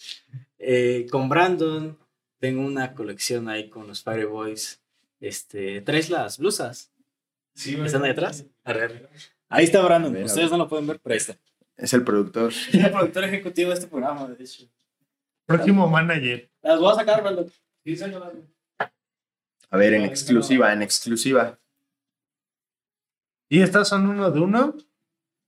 [0.59, 1.97] Eh, con Brandon
[2.39, 4.81] tengo una colección ahí con los Fireboys.
[5.19, 6.91] Este, ¿traes las blusas?
[7.53, 8.45] Sí, ¿Están ahí atrás?
[8.63, 9.09] Arre.
[9.49, 10.15] Ahí está Brandon.
[10.23, 11.37] Ustedes no lo pueden ver, pero ahí está.
[11.75, 12.51] Es el productor.
[12.71, 14.67] Es el productor ejecutivo de este programa, de hecho.
[15.45, 16.49] Próximo manager.
[16.61, 17.49] Las voy a sacar, Brandon.
[17.83, 17.97] Sí.
[19.69, 21.57] A ver, en exclusiva, en exclusiva.
[23.49, 24.75] ¿Y estas son uno de uno?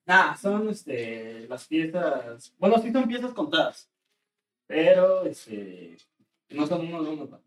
[0.07, 2.53] Ah, son este, las piezas.
[2.57, 3.89] Bueno, sí son piezas contadas.
[4.69, 5.97] Pero este,
[6.51, 7.25] no son uno de uno.
[7.25, 7.41] ¿no?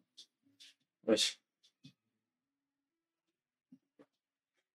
[1.05, 1.41] Pues.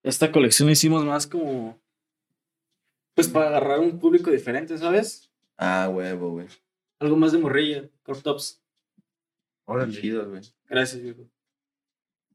[0.02, 1.78] Esta colección la hicimos más como.
[3.14, 5.30] Pues para agarrar un público diferente, ¿sabes?
[5.58, 6.48] Ah, huevo, güey.
[7.00, 8.64] Algo más de morrilla, crop tops.
[9.66, 9.91] Órale.
[9.91, 10.41] Chido, güey.
[10.70, 11.30] Gracias, viejo.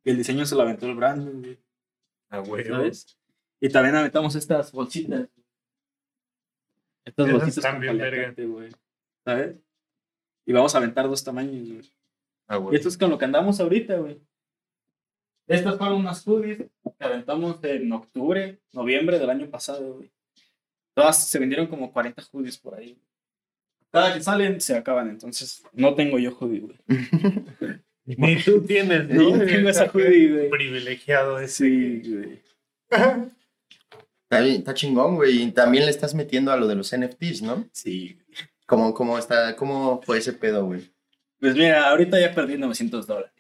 [0.05, 1.59] Y el diseño se lo aventó el Brandon, güey,
[2.29, 2.77] A huevo.
[2.77, 3.19] ¿sabes?
[3.61, 5.27] Y también aventamos estas bolsitas.
[7.03, 8.71] Estas Esas bolsitas están bien paliacate, güey.
[9.25, 9.57] ¿Sabes?
[10.45, 11.93] Y vamos a aventar dos tamaños, güey.
[12.49, 12.73] A huevo.
[12.73, 14.21] Y esto es con lo que andamos ahorita, güey.
[15.47, 20.11] Estas fueron unas hoodies que aventamos en octubre, noviembre del año pasado, güey.
[20.95, 22.99] Todas se vendieron como 40 hoodies por ahí.
[23.91, 26.79] Cada que salen se acaban, entonces no tengo yo hoodie, güey.
[28.05, 29.37] Ni tú tienes, ¿no?
[29.37, 30.51] Yo tengo esa hoodie, güey.
[30.51, 31.67] Privilegiado ese.
[31.67, 32.43] Sí, güey.
[32.89, 35.43] Está, bien, está chingón, güey.
[35.43, 37.69] Y también le estás metiendo a lo de los NFTs, ¿no?
[37.73, 38.19] Sí.
[38.73, 40.91] ¿Cómo, cómo, está, ¿Cómo fue ese pedo, güey?
[41.39, 43.31] Pues mira, ahorita ya perdí 900 dólares.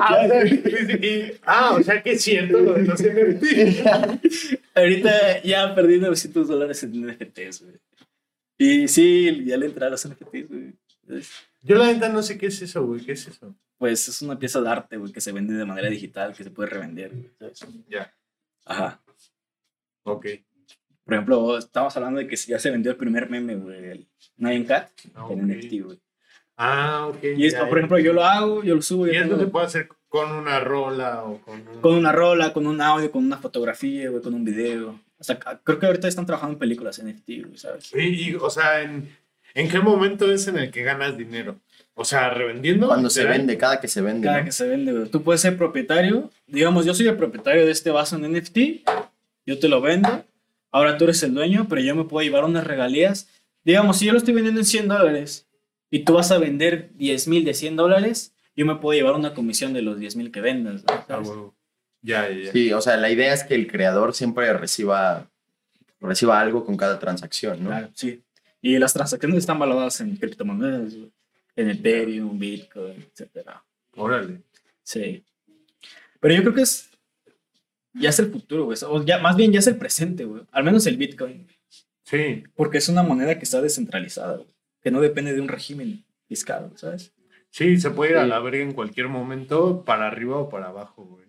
[0.00, 1.32] Ah, o sea, sí.
[1.44, 4.60] Ah, o sea que es cierto lo de los NFT.
[4.74, 7.76] ahorita ya perdí 900 dólares en NFTs, güey.
[8.58, 10.74] Y sí, ya le entré a los NFTs, güey.
[11.62, 13.04] Yo la neta no sé qué es eso, güey.
[13.04, 13.54] ¿Qué es eso?
[13.76, 16.50] Pues es una pieza de arte, güey, que se vende de manera digital, que se
[16.50, 17.30] puede revender, güey.
[17.38, 17.64] ¿sabes?
[17.88, 18.12] Ya.
[18.64, 19.00] Ajá.
[20.02, 20.26] Ok.
[21.08, 24.06] Por ejemplo, estamos hablando de que ya se vendió el primer meme, güey, el
[24.36, 25.30] Nine Cat, Ok.
[25.30, 25.98] en NFT, güey.
[26.58, 27.24] Ah, ok.
[27.34, 29.64] Y esto, ya, por ejemplo, yo lo hago, yo lo subo, Y esto se puede
[29.64, 31.80] hacer con una rola o con un...
[31.80, 35.00] con una rola, con un audio, con una fotografía, güey, con un video.
[35.18, 37.90] Hasta ca- creo que ahorita están trabajando en películas NFT, güey, ¿sabes?
[37.94, 39.08] Y, y, o sea, ¿en,
[39.54, 41.58] ¿en qué momento es en el que ganas dinero?
[41.94, 42.86] O sea, revendiendo.
[42.86, 44.26] Cuando se vende, cada que se vende.
[44.26, 44.44] Cada ¿no?
[44.44, 45.08] que se vende, güey.
[45.08, 46.30] Tú puedes ser propietario.
[46.46, 48.58] Digamos, yo soy el propietario de este vaso en NFT.
[49.46, 50.24] Yo te lo vendo.
[50.70, 53.28] Ahora tú eres el dueño, pero yo me puedo llevar unas regalías.
[53.64, 55.48] Digamos, si yo lo estoy vendiendo en 100 dólares
[55.90, 59.34] y tú vas a vender 10 mil de 100 dólares, yo me puedo llevar una
[59.34, 60.84] comisión de los 10 mil que vendas.
[60.84, 61.04] ¿no?
[61.08, 61.54] Ah, huevo.
[62.02, 62.52] Ya, ya, ya.
[62.52, 65.30] Sí, o sea, la idea es que el creador siempre reciba,
[66.00, 67.70] reciba algo con cada transacción, ¿no?
[67.70, 68.22] Claro, sí.
[68.60, 70.94] Y las transacciones están valoradas en criptomonedas,
[71.56, 73.62] en Ethereum, Bitcoin, etcétera.
[73.96, 74.42] Órale.
[74.82, 75.24] Sí.
[76.20, 76.87] Pero yo creo que es.
[78.00, 78.78] Ya es el futuro, güey.
[78.86, 80.42] O ya, más bien ya es el presente, güey.
[80.52, 81.46] Al menos el Bitcoin.
[82.04, 82.44] Sí.
[82.54, 84.48] Porque es una moneda que está descentralizada, güey.
[84.80, 87.12] Que no depende de un régimen fiscal, ¿sabes?
[87.50, 91.04] Sí, se puede ir a la verga en cualquier momento, para arriba o para abajo,
[91.04, 91.24] güey.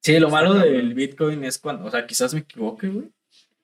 [0.00, 0.94] Sí, lo malo del.
[0.94, 1.86] Bitcoin es cuando.
[1.86, 3.08] O sea, quizás me equivoque, güey.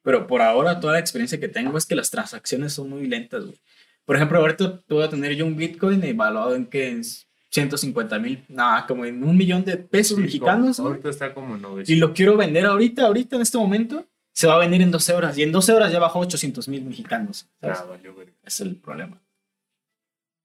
[0.03, 3.45] Pero por ahora toda la experiencia que tengo es que las transacciones son muy lentas,
[3.45, 3.61] güey.
[4.07, 8.45] Por ejemplo, ahorita voy a tener yo un Bitcoin evaluado en que es 150 mil,
[8.49, 10.91] nada, como en un millón de pesos Sí, mexicanos, como-.
[10.91, 11.89] Ahorita está como 900.
[11.91, 15.13] y lo quiero vender ahorita, ahorita, en este momento, se va a vender en 12
[15.15, 15.37] horas.
[15.37, 17.49] Y en 12 horas ya bajó 800 mil mexicanos.
[17.61, 17.79] ¿sabes?
[17.81, 18.15] Ah, valió.
[18.45, 19.21] Es el problema.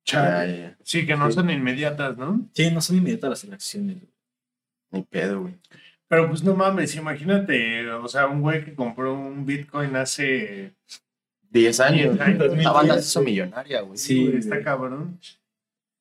[0.05, 0.77] Ya, ya, ya.
[0.83, 1.33] Sí, que no Sí.
[1.35, 2.47] son inmediatas, ¿no?
[2.53, 3.97] Sí, no son inmediatas las elecciones.
[3.97, 4.11] güey.
[4.91, 5.55] Ni pedo, güey.
[6.07, 10.73] Pero pues no mames, imagínate, o sea, un güey que compró un Bitcoin hace...
[11.49, 12.13] 10 años.
[12.15, 12.63] Diez años.
[12.63, 13.97] La banda se hizo millonaria, güey.
[13.97, 14.63] Sí, güey, está güey.
[14.63, 15.19] cabrón.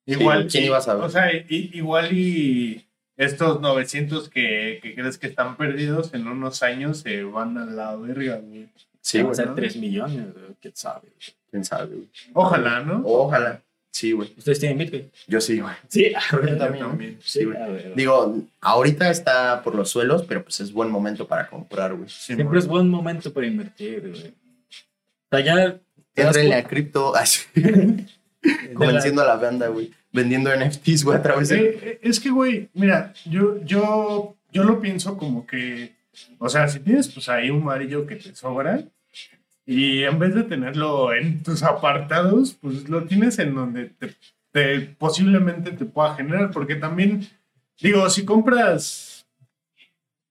[0.07, 1.05] Igual, ¿quién iba a saber?
[1.05, 2.87] O sea, igual y
[3.17, 7.95] estos 900 que, que crees que están perdidos en unos años se van a la
[7.97, 8.69] verga, güey.
[9.01, 9.37] Sí, Van a güey.
[9.37, 9.55] ser ¿no?
[9.55, 11.09] 3 millones, güey, quién sabe.
[11.51, 12.09] ¿Quién sabe, güey?
[12.33, 13.03] Ojalá, ¿no?
[13.05, 13.61] Ojalá.
[13.93, 14.33] Sí, güey.
[14.37, 15.09] ¿Ustedes tienen Bitcoin?
[15.29, 15.75] Yo sí, güey.
[15.89, 16.13] Sí.
[16.33, 17.19] Yo también.
[17.23, 17.57] Sí, güey.
[17.95, 22.09] Digo, ahorita está por los suelos, pero pues es buen momento para comprar, güey.
[22.09, 24.35] Sí, Siempre es buen momento para invertir, güey.
[25.31, 25.79] O sea, ya.
[26.17, 27.13] cu- a cripto,
[28.45, 29.93] la- convenciendo a la banda, güey.
[30.13, 31.57] Vendiendo NFTs, güey, a través de...
[31.59, 35.95] Eh, eh, es que, güey, mira, yo, yo, yo lo pienso como que,
[36.39, 38.85] o sea, si tienes pues ahí un varillo que te sobra
[39.67, 44.15] y en vez de tenerlo en tus apartados, pues lo tienes en donde te,
[44.53, 47.27] te- posiblemente te pueda generar, porque también,
[47.81, 49.27] digo, si compras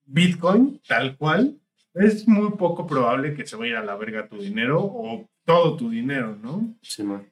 [0.06, 1.58] Bitcoin tal cual,
[1.94, 5.90] es muy poco probable que se vaya a la verga tu dinero o todo tu
[5.90, 6.74] dinero, ¿no?
[6.82, 7.26] Sí, man.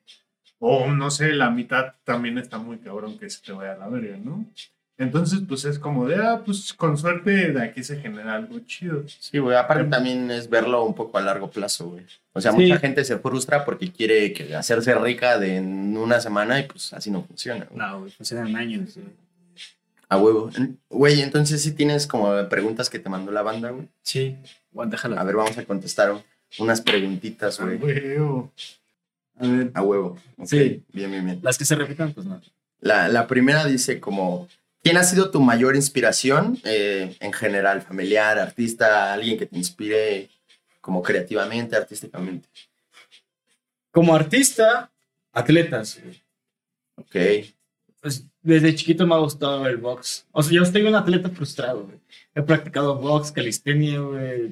[0.63, 3.87] O no sé, la mitad también está muy cabrón que se te vaya a la
[3.89, 4.45] verga, ¿no?
[4.99, 9.03] Entonces, pues es como de, ah, pues con suerte de aquí se genera algo chido.
[9.07, 9.57] Sí, güey.
[9.57, 12.05] Aparte también es verlo un poco a largo plazo, güey.
[12.33, 12.57] O sea, Sí.
[12.59, 16.93] mucha gente se frustra porque quiere que- hacerse rica de en una semana y pues
[16.93, 17.65] así no funciona.
[17.65, 17.79] güey.
[17.79, 18.93] No, güey, funcionan años.
[18.93, 19.07] güey.
[20.09, 20.51] A huevo.
[20.89, 23.87] Güey, entonces sí tienes como preguntas que te mandó la banda, güey.
[24.03, 24.37] Sí.
[24.71, 25.17] Bueno, déjalo.
[25.17, 26.13] A ver, vamos a contestar
[26.59, 27.77] unas preguntitas, güey.
[27.77, 28.17] güey,
[29.37, 29.71] A ver.
[29.73, 30.17] A huevo.
[30.45, 30.83] Sí.
[30.93, 31.39] Bien, bien, bien.
[31.41, 32.41] Las que se repitan, pues no.
[32.79, 34.47] La, la primera dice como,
[34.83, 40.29] ¿Quién ha sido tu mayor inspiración eh, en general, familiar, artista, alguien que te inspire
[40.79, 42.49] como creativamente, artísticamente?
[43.91, 44.91] Como artista,
[45.31, 46.01] atletas.
[46.95, 47.15] Ok.
[48.01, 50.25] Pues, desde chiquito me ha gustado el box.
[50.31, 51.99] O sea, yo estoy un atleta frustrado, güey.
[52.33, 54.51] He practicado box, calistenia, güey.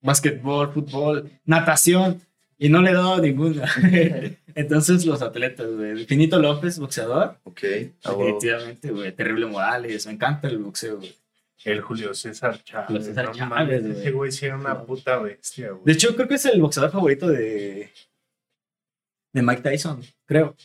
[0.00, 2.22] Básquetbol, fútbol, natación.
[2.58, 3.68] Y no le he dado ninguna.
[4.54, 6.04] Entonces, los atletas, güey.
[6.06, 7.38] Finito López, boxeador.
[7.44, 7.62] Ok.
[8.04, 8.12] Ah.
[8.12, 9.12] Definitivamente, güey.
[9.12, 10.06] Terrible Morales.
[10.06, 11.14] Me encanta el boxeo, güey.
[11.64, 12.86] El Julio César Chávez.
[12.88, 14.00] Julio César no Chávez, güey.
[14.00, 15.84] Ese güey sí era una puta bestia, güey.
[15.84, 17.90] De hecho, creo que es el boxeador favorito de.
[19.32, 20.56] de Mike Tyson, creo.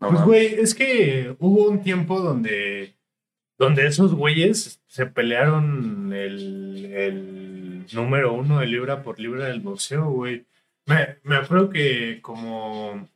[0.00, 2.94] No Pues, güey, es que hubo un tiempo donde,
[3.58, 10.10] donde esos güeyes se pelearon el, el número uno de libra por libra del boxeo,
[10.10, 10.46] güey.
[10.86, 13.08] Me, me acuerdo que como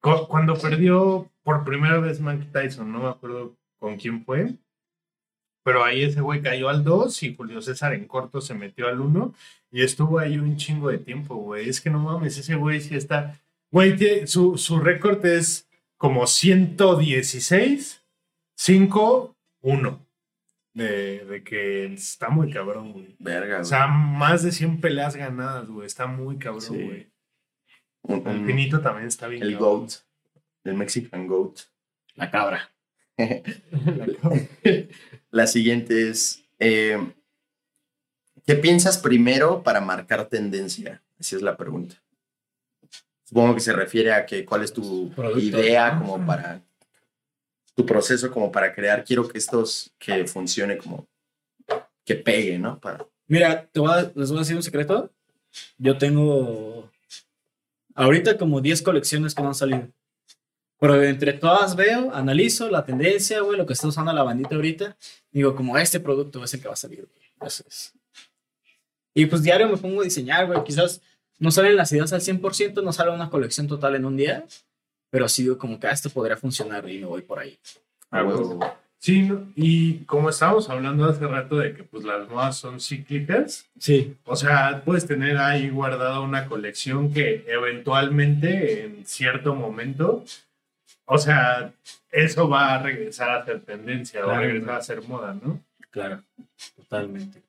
[0.00, 4.54] cu- cuando perdió por primera vez Mike Tyson, no me acuerdo con quién fue,
[5.64, 9.00] pero ahí ese güey cayó al 2 y Julio César en corto se metió al
[9.00, 9.34] 1
[9.70, 11.68] y estuvo ahí un chingo de tiempo, güey.
[11.68, 13.38] Es que no mames, ese güey sí está...
[13.70, 18.02] Güey, su, su récord es como 116,
[18.56, 20.06] 5, 1.
[20.78, 23.16] De, de que está muy cabrón, güey.
[23.18, 23.64] Verga, O güey.
[23.68, 25.86] sea, más de 100 peleas ganadas, güey.
[25.86, 26.74] Está muy cabrón, Sí.
[26.82, 27.10] güey.
[28.02, 29.42] Un- El finito también está bien.
[29.42, 29.80] el cabrón.
[29.80, 29.92] GOAT.
[30.64, 31.60] El Mexican GOAT.
[32.14, 32.70] La cabra.
[35.30, 36.98] La siguiente es, eh,
[38.46, 41.02] ¿qué piensas primero para marcar tendencia?
[41.18, 41.96] Así es la pregunta.
[43.24, 45.38] Supongo que se refiere a que cuál es tu Producto.
[45.40, 46.62] idea como para
[47.78, 51.06] tu proceso como para crear, quiero que estos, que funcione como,
[52.04, 52.80] que pegue, ¿no?
[52.80, 55.12] Para, Mira, te voy a- les voy a decir un secreto.
[55.76, 56.90] Yo tengo
[57.94, 59.86] ahorita como 10 colecciones que no han salido.
[60.80, 64.96] Pero entre todas veo, analizo la tendencia, güey, lo que está usando la bandita ahorita.
[65.30, 67.48] Digo, como este producto es el que va a salir, güey.
[67.48, 67.92] Eso es.
[69.14, 70.64] Y pues diario me pongo a diseñar, güey.
[70.64, 71.00] Quizás
[71.38, 74.44] no salen las ideas al 100%, no sale una colección total en un día.
[75.10, 77.58] Pero sí digo como que ah, esto podría funcionar y me voy por ahí.
[78.10, 78.60] a huevo.
[79.00, 79.46] Sí, ¿no?
[79.54, 84.16] y como estábamos hablando hace rato de que pues las modas son cíclicas, Sí.
[84.24, 90.24] o sea, puedes tener ahí guardada una colección que eventualmente en cierto momento,
[91.04, 91.72] o sea,
[92.10, 95.60] eso va a regresar a ser tendencia, va a regresar a ser moda, ¿no?
[95.90, 96.22] Claro,
[96.76, 97.40] totalmente.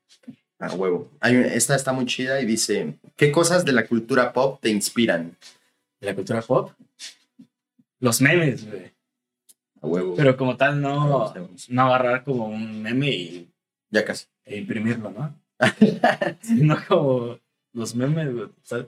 [0.60, 1.10] A huevo.
[1.20, 5.36] Hay esta está muy chida y dice, ¿qué cosas de la cultura pop te inspiran?
[6.00, 6.72] ¿De la cultura pop?
[8.00, 8.92] Los memes, güey.
[9.82, 10.16] A huevo.
[10.16, 11.34] Pero como tal, no,
[11.70, 13.50] no agarrar como un meme y,
[13.90, 14.26] Ya casi.
[14.46, 15.36] e imprimirlo, ¿no?
[16.42, 17.38] Sino como
[17.74, 18.48] los memes, güey.
[18.64, 18.88] ¿sabes?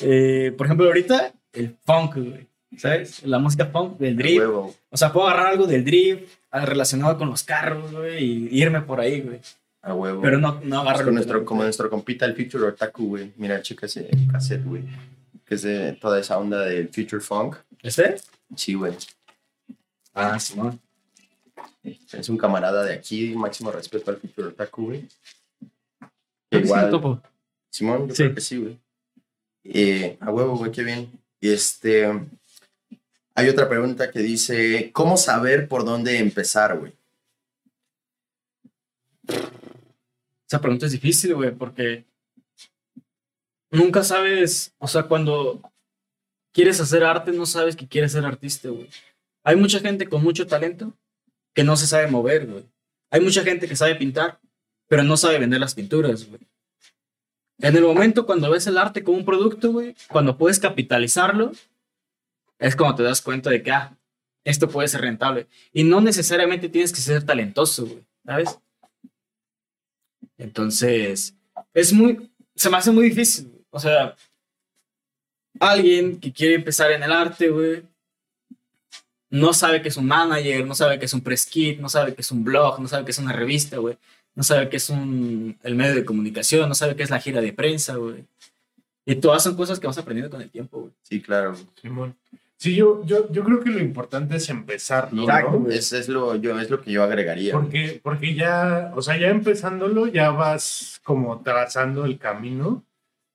[0.00, 2.46] Eh, por ejemplo, ahorita, el funk, güey.
[2.76, 3.22] ¿Sabes?
[3.24, 4.38] La música funk del A drift.
[4.38, 4.74] huevo.
[4.90, 8.80] O sea, puedo agarrar algo del drift ah, relacionado con los carros, güey, y irme
[8.82, 9.40] por ahí, güey.
[9.82, 10.22] A huevo.
[10.22, 11.10] Pero no, no agarro.
[11.10, 13.32] nuestro, como nuestro compita, el Future Otaku, güey.
[13.36, 14.84] Mira, checa ese cassette, güey.
[15.52, 17.56] Que es de toda esa onda del Future Funk.
[17.82, 18.16] ¿Este?
[18.56, 18.96] Sí, güey.
[20.14, 20.80] Ah, Simón.
[22.10, 25.06] Es un camarada de aquí, máximo respeto al Future Otaku, güey.
[26.50, 27.20] Sí Igual, topo.
[27.68, 28.22] Simón, yo Sí.
[28.22, 28.78] creo que sí, güey.
[29.64, 31.12] Eh, a huevo, güey, qué bien.
[31.38, 32.08] Y este.
[33.34, 36.94] Hay otra pregunta que dice: ¿Cómo saber por dónde empezar, güey?
[40.48, 42.06] Esa pregunta es difícil, güey, porque
[43.72, 45.60] nunca sabes, o sea, cuando
[46.52, 48.88] quieres hacer arte, no sabes que quieres ser artista, güey.
[49.42, 50.96] Hay mucha gente con mucho talento
[51.54, 52.64] que no se sabe mover, güey.
[53.10, 54.38] Hay mucha gente que sabe pintar,
[54.86, 56.40] pero no sabe vender las pinturas, güey.
[57.58, 61.52] En el momento cuando ves el arte como un producto, güey, cuando puedes capitalizarlo,
[62.58, 63.96] es cuando te das cuenta de que, ah,
[64.44, 65.46] esto puede ser rentable.
[65.72, 68.58] Y no necesariamente tienes que ser talentoso, güey, ¿sabes?
[70.36, 71.36] Entonces,
[71.72, 73.61] es muy, se me hace muy difícil.
[73.72, 74.14] O sea,
[75.58, 77.82] alguien que quiere empezar en el arte, güey,
[79.30, 82.14] no sabe que es un manager, no sabe que es un press kit, no sabe
[82.14, 83.96] que es un blog, no sabe que es una revista, güey,
[84.34, 87.40] no sabe que es un, el medio de comunicación, no sabe que es la gira
[87.40, 88.24] de prensa, güey.
[89.06, 90.92] Y todas son cosas que vas aprendiendo con el tiempo, güey.
[91.02, 91.56] Sí, claro.
[91.80, 92.14] Simón.
[92.58, 95.22] Sí, yo, yo, yo creo que lo importante es empezar, ¿no?
[95.22, 95.58] Exacto, ¿no?
[95.60, 95.78] güey.
[95.78, 97.54] Es, es, lo, yo, es lo que yo agregaría.
[97.54, 97.64] güey.
[97.64, 102.84] Porque, porque ya, o sea, ya empezándolo, ya vas como trazando el camino,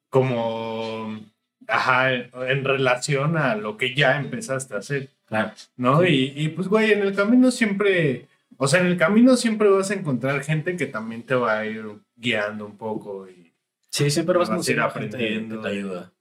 [0.09, 1.19] como,
[1.67, 5.51] ajá, en relación a lo que ya empezaste a hacer, Claro.
[5.75, 6.05] ¿no?
[6.05, 8.27] Y, y pues, güey, en el camino siempre,
[8.57, 11.65] o sea, en el camino siempre vas a encontrar gente que también te va a
[11.65, 11.83] ir
[12.15, 13.53] guiando un poco y
[13.89, 15.61] Sí, siempre vas Vas a ir gente aprendiendo.
[15.61, 16.11] que te ayuda.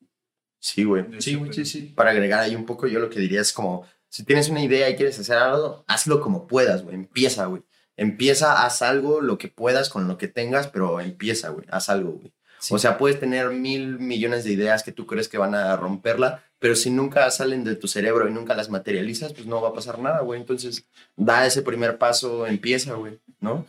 [0.58, 1.04] Sí, güey.
[1.18, 1.92] Sí, sí, sí.
[1.94, 4.88] Para agregar ahí un poco, yo lo que diría es como Si tienes una idea
[4.88, 6.94] y quieres hacer algo, hazlo como puedas, güey.
[6.94, 7.62] Empieza, güey.
[7.96, 11.66] Empieza, haz algo, lo que puedas con lo que tengas, pero empieza, güey.
[11.70, 12.32] Haz algo, güey.
[12.58, 12.74] Sí.
[12.74, 16.42] O sea, puedes tener mil millones de ideas que tú crees que van a romperla,
[16.58, 19.74] pero si nunca salen de tu cerebro y nunca las materializas, pues no va a
[19.74, 20.40] pasar nada, güey.
[20.40, 20.86] Entonces,
[21.16, 23.66] da ese primer paso, empieza, güey, ¿no?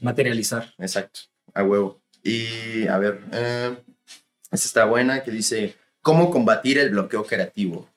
[0.00, 0.72] Materializar.
[0.78, 1.20] Exacto,
[1.54, 2.00] a huevo.
[2.22, 3.76] Y a ver, eh,
[4.50, 7.88] esta está buena que dice, ¿cómo combatir el bloqueo creativo?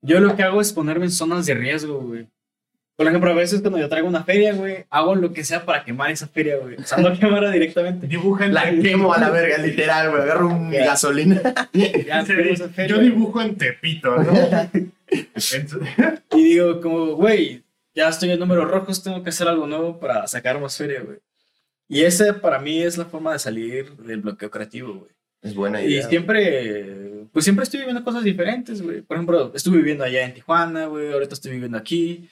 [0.00, 2.28] Yo lo que hago es ponerme en zonas de riesgo, güey.
[2.98, 5.84] Por ejemplo, a veces cuando yo traigo una feria, güey, hago lo que sea para
[5.84, 6.74] quemar esa feria, güey.
[6.74, 8.08] O sea, no quemarla directamente.
[8.08, 10.22] Dibuja en La quemo a la verga, literal, güey.
[10.22, 10.84] Agarro un Ya.
[10.86, 11.40] gasolina.
[11.72, 14.32] Ya, esa feria, Yo dibujo en Tepito, ¿no?
[16.36, 17.62] Y digo, como, güey,
[17.94, 21.18] ya estoy en números rojos, tengo que hacer algo nuevo para sacar más feria, güey.
[21.88, 25.10] Y esa para mí es la forma de salir del bloqueo creativo, güey.
[25.40, 26.08] Es buena Y idea.
[26.08, 29.02] siempre, pues siempre estoy viviendo cosas diferentes, güey.
[29.02, 32.28] Por ejemplo, estuve viviendo allá en Tijuana, güey, ahorita estoy viviendo aquí.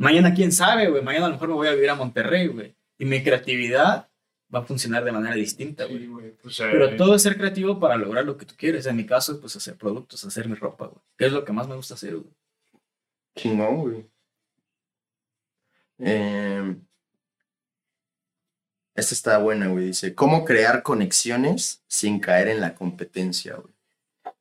[0.00, 2.74] Mañana, quién sabe, güey, mañana a lo mejor me voy a vivir a Monterrey, güey.
[2.96, 4.08] Y mi creatividad
[4.52, 5.98] va a funcionar de manera distinta, güey.
[5.98, 8.86] sí, güey, pues, eh, Pero todo es ser creativo para lograr lo que tú quieres.
[8.86, 11.02] En mi caso, pues hacer productos, hacer mi ropa, güey.
[11.18, 12.34] Que es lo que más me gusta hacer, güey.
[13.36, 14.06] Chingón, güey.
[15.98, 16.76] Eh,
[18.94, 19.88] esta está buena, güey.
[19.88, 23.74] Dice, ¿cómo crear conexiones sin caer en la competencia, güey?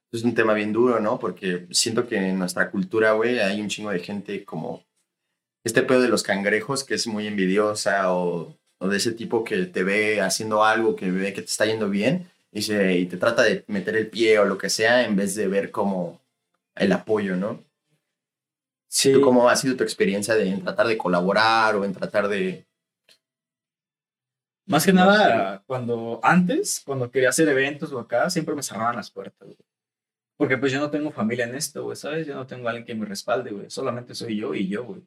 [0.09, 1.19] Es un tema bien duro, ¿no?
[1.19, 4.87] Porque siento que en nuestra cultura, güey, hay un chingo de gente como
[5.63, 9.65] este pedo de los cangrejos que es muy envidiosa o, o de ese tipo que
[9.65, 13.17] te ve haciendo algo, que ve que te está yendo bien y, se, y te
[13.17, 16.21] trata de meter el pie o lo que sea en vez de ver como
[16.75, 17.63] el apoyo, ¿no?
[18.87, 19.13] Sí.
[19.13, 22.65] ¿Tú cómo ha sido tu experiencia de en tratar de colaborar o en tratar de...
[24.65, 28.95] Más que No nada, cuando antes, cuando quería hacer eventos o acá, siempre me cerraban
[28.95, 29.69] las puertas, güey.
[30.37, 32.25] Porque pues yo no tengo familia en esto, güey, ¿sabes?
[32.25, 33.69] Yo no tengo a alguien que me respalde, güey.
[33.69, 35.01] Solamente soy yo y yo, güey.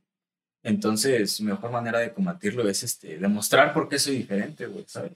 [0.62, 5.12] Entonces, mi mejor manera de combatirlo es este, demostrar por qué soy diferente, güey, ¿sabes?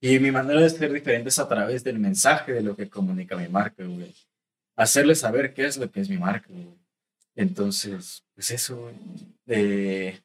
[0.00, 3.36] Y mi manera de ser diferente es a través del mensaje de lo que comunica
[3.36, 4.14] mi marca, güey.
[4.76, 6.78] Hacerle saber qué es lo que es mi marca, güey.
[7.34, 8.94] Entonces, pues eso, güey.
[9.46, 10.20] Eh,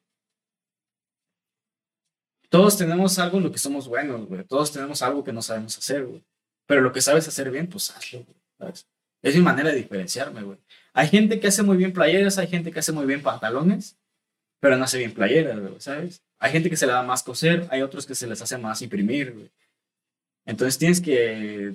[2.48, 4.44] todos tenemos algo en lo que somos buenos, güey.
[4.44, 6.24] Todos tenemos algo que no sabemos hacer, güey.
[6.66, 8.36] Pero lo que sabes hacer bien, pues hazlo, güey.
[8.58, 8.88] ¿sabes?
[9.22, 10.58] Es mi manera de diferenciarme, güey.
[10.94, 13.98] Hay gente que hace muy bien playeras, hay gente que hace muy bien pantalones,
[14.60, 16.22] pero no hace bien playeras, güey, ¿sabes?
[16.38, 18.82] Hay gente que se le da más coser, hay otros que se les hace más
[18.82, 19.50] imprimir, güey.
[20.44, 21.74] Entonces tienes que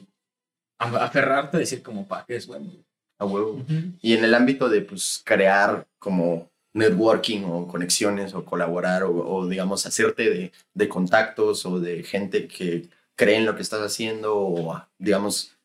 [0.78, 2.72] aferrarte a decir como, pa, que es bueno.
[3.20, 3.64] A huevo.
[4.02, 9.48] Y en el ámbito de pues crear como networking o conexiones o colaborar o, o,
[9.48, 14.36] digamos hacerte de, de contactos o de gente que cree en lo que estás haciendo
[14.36, 15.56] o digamos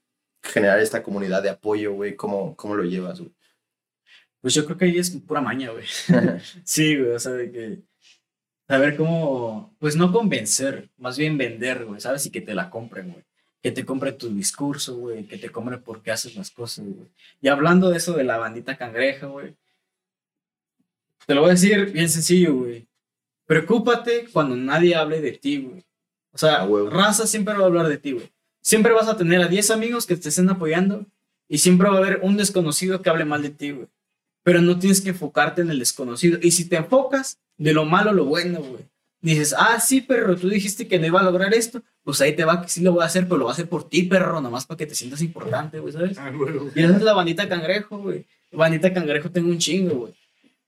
[0.42, 3.32] generar esta comunidad de apoyo, güey, ¿cómo, cómo lo llevas, güey?
[4.46, 5.84] Pues yo creo que ahí es pura maña, güey.
[6.62, 7.78] Sí, güey, o sea, de que
[8.68, 12.26] saber cómo, pues no convencer, más bien vender, güey, ¿sabes?
[12.26, 13.24] Y que te la compren, güey.
[13.60, 17.08] Que te compren tu discurso, güey, que te compren por qué haces las cosas, güey.
[17.42, 19.56] Y hablando de eso de la bandita cangreja, güey,
[21.26, 22.86] te lo voy a decir bien sencillo, güey.
[23.46, 25.82] Preocúpate cuando nadie hable de ti, güey.
[26.30, 26.88] O sea, A huevo.
[26.88, 28.30] raza siempre va a hablar de ti, güey.
[28.60, 31.04] Siempre vas a tener a 10 amigos que te estén apoyando
[31.48, 33.88] y siempre va a haber un desconocido que hable mal de ti, güey
[34.46, 36.38] pero no tienes que enfocarte en el desconocido.
[36.40, 38.84] Y si te enfocas de lo malo a lo bueno, güey.
[39.20, 42.44] Dices, ah, sí, perro, tú dijiste que no iba a lograr esto, pues ahí te
[42.44, 44.40] va que sí lo voy a hacer, pero lo voy a hacer por ti, perro,
[44.40, 46.16] nomás para que te sientas importante, güey, ¿sabes?
[46.18, 48.24] ah, güey, Y esa es la bandita cangrejo, güey.
[48.52, 50.14] Bandita cangrejo tengo un chingo, güey.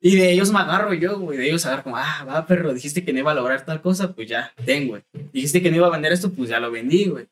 [0.00, 1.38] Y de ellos me agarro yo, güey.
[1.38, 4.12] De ellos agarro como, ah, va, perro, dijiste que no iba a lograr tal cosa,
[4.12, 5.04] pues ya, ten, güey.
[5.32, 7.28] Dijiste que no iba a vender esto, pues ya lo vendí, güey.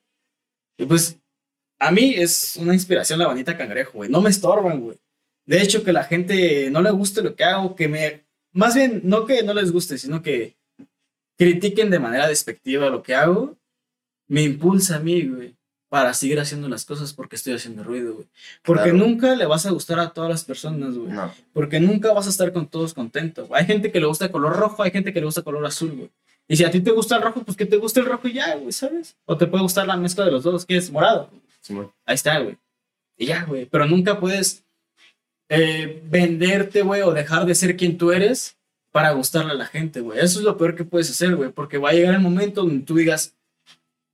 [0.78, 1.18] Y pues,
[1.80, 4.08] a mí es una inspiración la bandita cangrejo, güey.
[4.08, 4.96] No me estorban, güey.
[5.46, 8.24] De hecho, que la gente no le guste lo que hago, que me...
[8.52, 10.56] Más bien, no que no les guste, sino que
[11.38, 13.56] critiquen de manera despectiva lo que hago,
[14.28, 15.54] me impulsa a mí, güey,
[15.88, 18.26] para seguir haciendo las cosas porque estoy haciendo ruido, güey.
[18.62, 18.98] Porque Claro.
[18.98, 21.12] nunca le vas a gustar a todas las personas, güey.
[21.12, 23.48] No, Porque nunca vas a estar con todos contentos.
[23.52, 25.64] Hay gente que le gusta el color rojo, hay gente que le gusta el color
[25.66, 26.10] azul, güey.
[26.48, 28.32] Y si a ti te gusta el rojo, pues que te guste el rojo y
[28.34, 29.16] ya, güey, ¿sabes?
[29.26, 31.30] O te puede gustar la mezcla de los dos, que es morado.
[31.60, 31.92] Simón.
[32.04, 32.56] Ahí está, güey.
[33.18, 33.66] Y ya, güey.
[33.66, 34.64] Pero nunca puedes
[35.48, 38.56] eh, venderte, güey, o dejar de ser quien tú eres
[38.90, 40.18] para gustarle a la gente, güey.
[40.18, 41.50] Eso es lo peor que puedes hacer, güey.
[41.50, 43.34] Porque va a llegar el momento donde tú digas,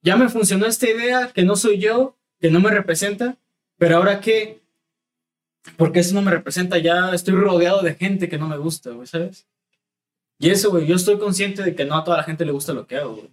[0.03, 3.37] ya me funcionó esta idea, que no soy yo, que no me representa,
[3.79, 4.61] pero ahora qué,
[5.77, 9.07] porque eso no me representa, ya estoy rodeado de gente que no me gusta, güey,
[9.07, 9.47] ¿sabes?
[10.39, 12.73] Y eso, güey, yo estoy consciente de que no a toda la gente le gusta
[12.73, 13.31] lo que hago, güey.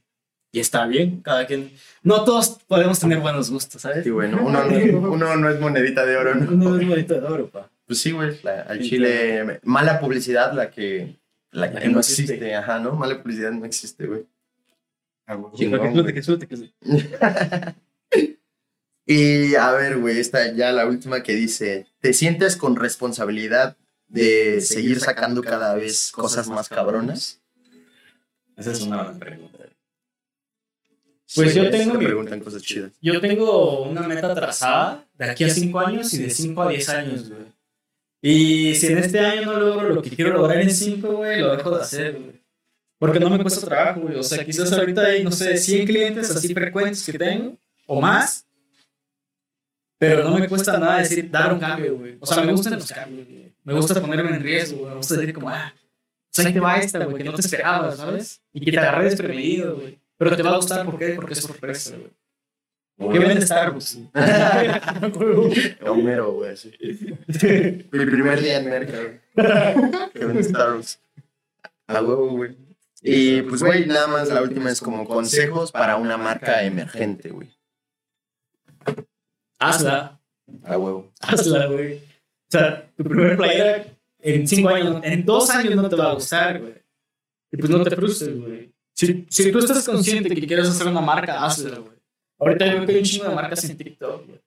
[0.52, 1.72] Y está bien, cada quien.
[2.04, 4.04] No todos podemos tener buenos gustos, ¿sabes?
[4.04, 6.52] Sí, bueno, uno, no- uno no es monedita de oro, ¿no?
[6.52, 7.70] Uno es bonito de oro, pa.
[7.90, 8.38] Pues sí, güey.
[8.68, 11.20] Al chile, mala publicidad la que,
[11.50, 12.22] la que, no existe.
[12.36, 12.54] existe.
[12.54, 12.94] Ajá, ¿no?
[12.94, 14.28] Mala publicidad no existe, güey.
[15.58, 16.48] Que que explote.
[19.12, 23.76] Y a ver, güey, esta ya la última que dice, ¿te sientes con responsabilidad
[24.08, 27.42] de seguir sacando cada vez cosas más cabronas?
[28.56, 29.58] Esa es una buena pregunta.
[31.34, 32.92] Pues yo tengo te mi- preguntan cosas chidas.
[33.02, 36.90] Yo tengo una meta trazada de aquí a 5 años y de 5 a 10
[36.90, 37.59] años, güey.
[38.22, 41.56] Y si en este año no logro lo que quiero lograr en 5, güey, lo
[41.56, 42.42] dejo de hacer, güey.
[42.98, 44.18] Porque no me cuesta trabajo, güey.
[44.18, 47.58] O sea, quizás ahorita hay, no sé, 100 clientes así frecuentes que tengo,
[47.88, 48.46] o más.
[49.98, 52.18] Pero no me cuesta nada decir, dar un cambio, güey.
[52.20, 53.54] O sea, me gustan los cambios, güey.
[53.64, 54.90] Me gusta ponerme en riesgo, güey.
[54.90, 55.74] Me gusta decir como, ah,
[56.34, 58.42] pues ahí te va esta, güey, que no te esperabas, ¿sabes?
[58.54, 60.00] Y que te agarré desprevenido, güey.
[60.18, 61.12] Pero te va a gustar, ¿por qué?
[61.12, 62.12] Porque es sorpresa, güey.
[63.00, 63.98] ¿Qué vende Starbucks?
[65.88, 66.72] Homero, güey, sí.
[67.92, 69.10] Mi primer día en mercado.
[70.14, 71.00] que vende Starbucks.
[71.88, 72.58] A huevo, güey.
[73.02, 77.50] Y pues, güey, nada más la última es como consejos para una marca emergente, güey.
[79.60, 80.20] Hazla,
[80.64, 81.12] A huevo.
[81.22, 81.96] hazla, güey.
[81.98, 83.86] O sea, tu primer playera
[84.20, 86.74] en 5 años, en 2 años no te va a gustar, güey.
[87.52, 88.74] Y pues no te frustres, güey.
[88.94, 91.99] Si, si tú estás consciente que quieres hacer una marca, hazla, güey.
[92.40, 94.40] Ahorita yo veo que hay un chingo de marcas en TikTok, güey.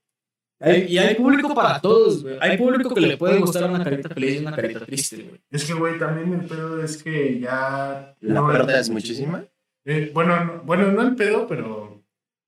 [0.61, 2.39] Hay- y hay público para todos, güey.
[2.41, 5.41] Hay público que le puede gustar una carita feliz y una carita triste, güey.
[5.51, 8.15] Es que, güey, también el pedo es que ya.
[8.21, 9.45] La no- es muchísima.
[9.85, 12.01] Eh, bueno, no, bueno, no el pedo, pero.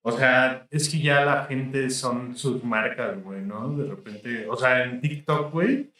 [0.07, 3.75] O sea, es que ya la gente son sus marcas, güey, ¿no?
[3.77, 4.47] De repente.
[4.49, 5.91] O sea, en TikTok, güey.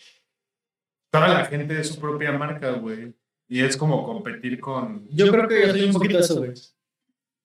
[1.11, 3.15] Toda la gente es su propia marca, güey.
[3.49, 5.07] Y es como competir con.
[5.11, 6.53] Yo creo que yo soy un poquito eso, güey.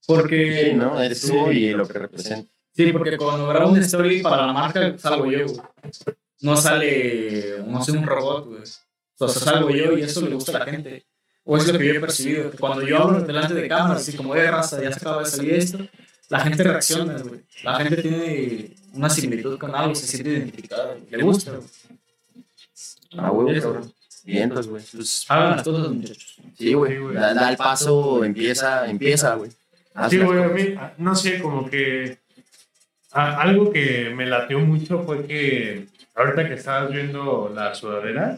[0.09, 0.69] Porque.
[0.71, 0.99] Sí, ¿no?
[0.99, 2.49] Eres tú y lo que representa.
[2.75, 5.59] Sí, porque cuando grabo una story para la marca, salgo yo, güey.
[6.41, 8.61] No sale, no sé, un robot, güey.
[9.19, 11.05] O sea, salgo yo y eso le gusta a la gente.
[11.43, 14.17] O es lo que yo he percibido, que cuando yo hablo delante de cámaras, así
[14.17, 15.77] como de raza, ya se acaba de salir esto,
[16.29, 17.41] la gente reacciona, güey.
[17.63, 21.05] La gente tiene una similitud con algo, se siente identificada, güey.
[21.11, 21.67] le gusta, güey.
[23.17, 23.73] A huevo, Eso.
[23.73, 23.93] cabrón.
[24.23, 24.83] Vientos, güey.
[24.91, 26.35] Pues, Hagan las cosas, muchachos.
[26.57, 26.93] sí, güey.
[26.93, 27.15] Sí, güey.
[27.15, 29.51] Da, da el paso, empieza, empieza, güey.
[29.93, 32.17] Haz Sí, güey, a mí, no sé, como que
[33.11, 38.37] a- algo que me lateó mucho fue que ahorita que estabas viendo la sudadera,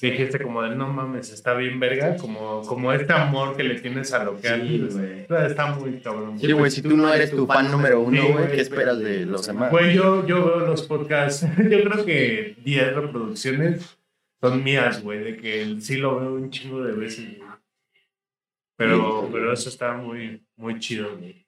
[0.00, 4.12] dijiste como de no mames, está bien verga, como, como este amor que le tienes
[4.12, 5.26] a lo que haces, güey.
[5.46, 6.38] está muy cabrón.
[6.38, 8.54] Sí, güey, si tú no eres tu fan número uno, Sí, güey, güey.
[8.56, 9.70] ¿qué esperas de los demás?
[9.70, 13.98] Güey, yo, yo veo los podcasts, yo creo que 10 reproducciones
[14.40, 17.50] son mías, güey, de que sí lo veo un chingo de veces, güey.
[18.76, 21.46] Pero, pero eso está muy, muy chido, güey.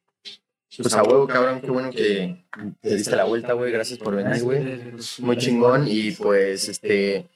[0.77, 2.45] Pues a huevo, cabrón, qué bueno que
[2.81, 3.73] te diste la vuelta, güey.
[3.73, 4.93] Gracias por venir, güey.
[5.19, 5.87] Muy chingón.
[5.89, 7.27] Y pues, este.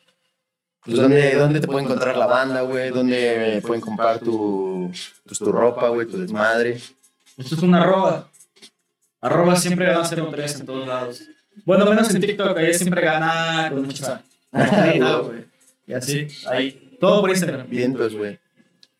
[0.85, 2.91] Pues, ¿dónde, ¿dónde te puede encontrar la banda, güey?
[2.91, 4.91] ¿Dónde pueden comprar tu,
[5.25, 6.81] pues, tu ropa, güey, tu desmadre?
[7.39, 8.29] Esto es una arroba.
[9.21, 11.23] Arroba siempre gana 0-3 en todos lados.
[11.65, 14.23] Bueno, menos en TikTok, ahí siempre gana con mucha
[14.53, 15.45] güey.
[15.87, 16.97] Y así, ahí.
[17.01, 17.69] Todo por Instagram.
[17.69, 18.39] Vientos, güey.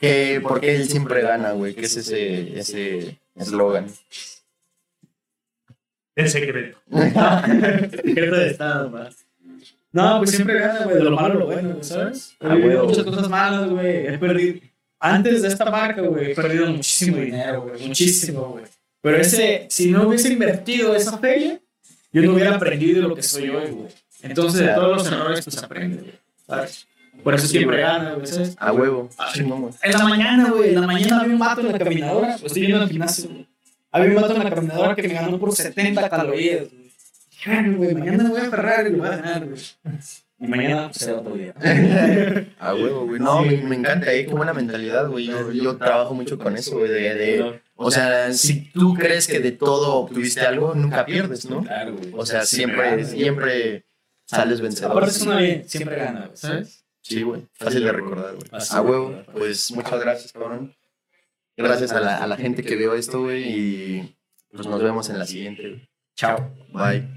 [0.03, 1.77] ¿Qué, ¿Por qué él siempre gana, güey?
[1.77, 3.87] ¿Qué es ese ese eslogan?
[6.15, 6.79] Es secreto.
[6.91, 9.09] Secreto de estado, va.
[9.93, 12.37] No, pues siempre gana, güey, de lo malo a lo bueno, ¿sabes?
[12.39, 14.09] He vivido muchas cosas malas, güey.
[14.09, 14.61] He perdido.
[15.01, 17.89] Antes de esta marca, güey, he perdido muchísimo dinero, güey.
[17.89, 18.65] Muchísimo, güey.
[19.01, 21.59] Pero ese, si no hubiese invertido esa feria,
[22.13, 23.89] yo no hubiera aprendido lo que soy hoy, güey.
[24.21, 26.19] Entonces, de todos los errores, pues aprende, güey.
[26.47, 26.87] ¿Sabes?
[27.23, 28.57] Por eso siempre gana, güey, ¿sabes?
[28.59, 29.09] A huevo.
[29.17, 29.73] Güey.
[29.83, 32.79] En la mañana, güey, en la mañana había un vato en la caminadora, estoy viendo
[32.79, 33.47] en el gimnasio, güey.
[33.91, 36.83] Había un vato en la caminadora que me ganó por 70 calorías, güey.
[37.31, 39.61] Dije, "Bueno, güey, mañana voy a aferrar y lo voy a ganar, güey.
[40.41, 41.55] Y mañana pues, será otro día.
[42.59, 43.21] A huevo, güey.
[43.21, 44.27] No, me, me encanta, eh.
[44.27, 45.27] Qué buena mentalidad, güey.
[45.27, 46.91] Yo, yo trabajo mucho con eso, güey.
[46.91, 51.63] De, de- o sea, si tú crees que de todo obtuviste algo, nunca pierdes, ¿no?
[51.63, 52.11] Claro, güey.
[52.17, 53.85] O sea, siempre, siempre
[54.27, 54.93] sales vencedor.
[54.93, 56.82] Aparte es una bien, siempre gana, güey, ¿sabes?
[57.03, 57.47] Sí, güey.
[57.53, 58.49] Fácil de recordar, güey.
[58.71, 59.23] A huevo.
[59.33, 60.75] Pues muchas gracias, cabrón.
[61.57, 63.43] Gracias a la, a la gente que vio esto, güey.
[63.45, 64.17] Y
[64.53, 65.89] pues nos vemos en la siguiente, güey.
[66.17, 66.55] Chao.
[66.73, 67.09] Bye.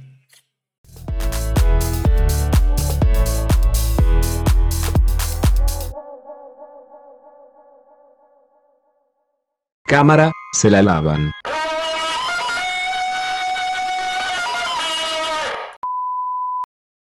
[9.88, 11.32] Cámara, se la lavan.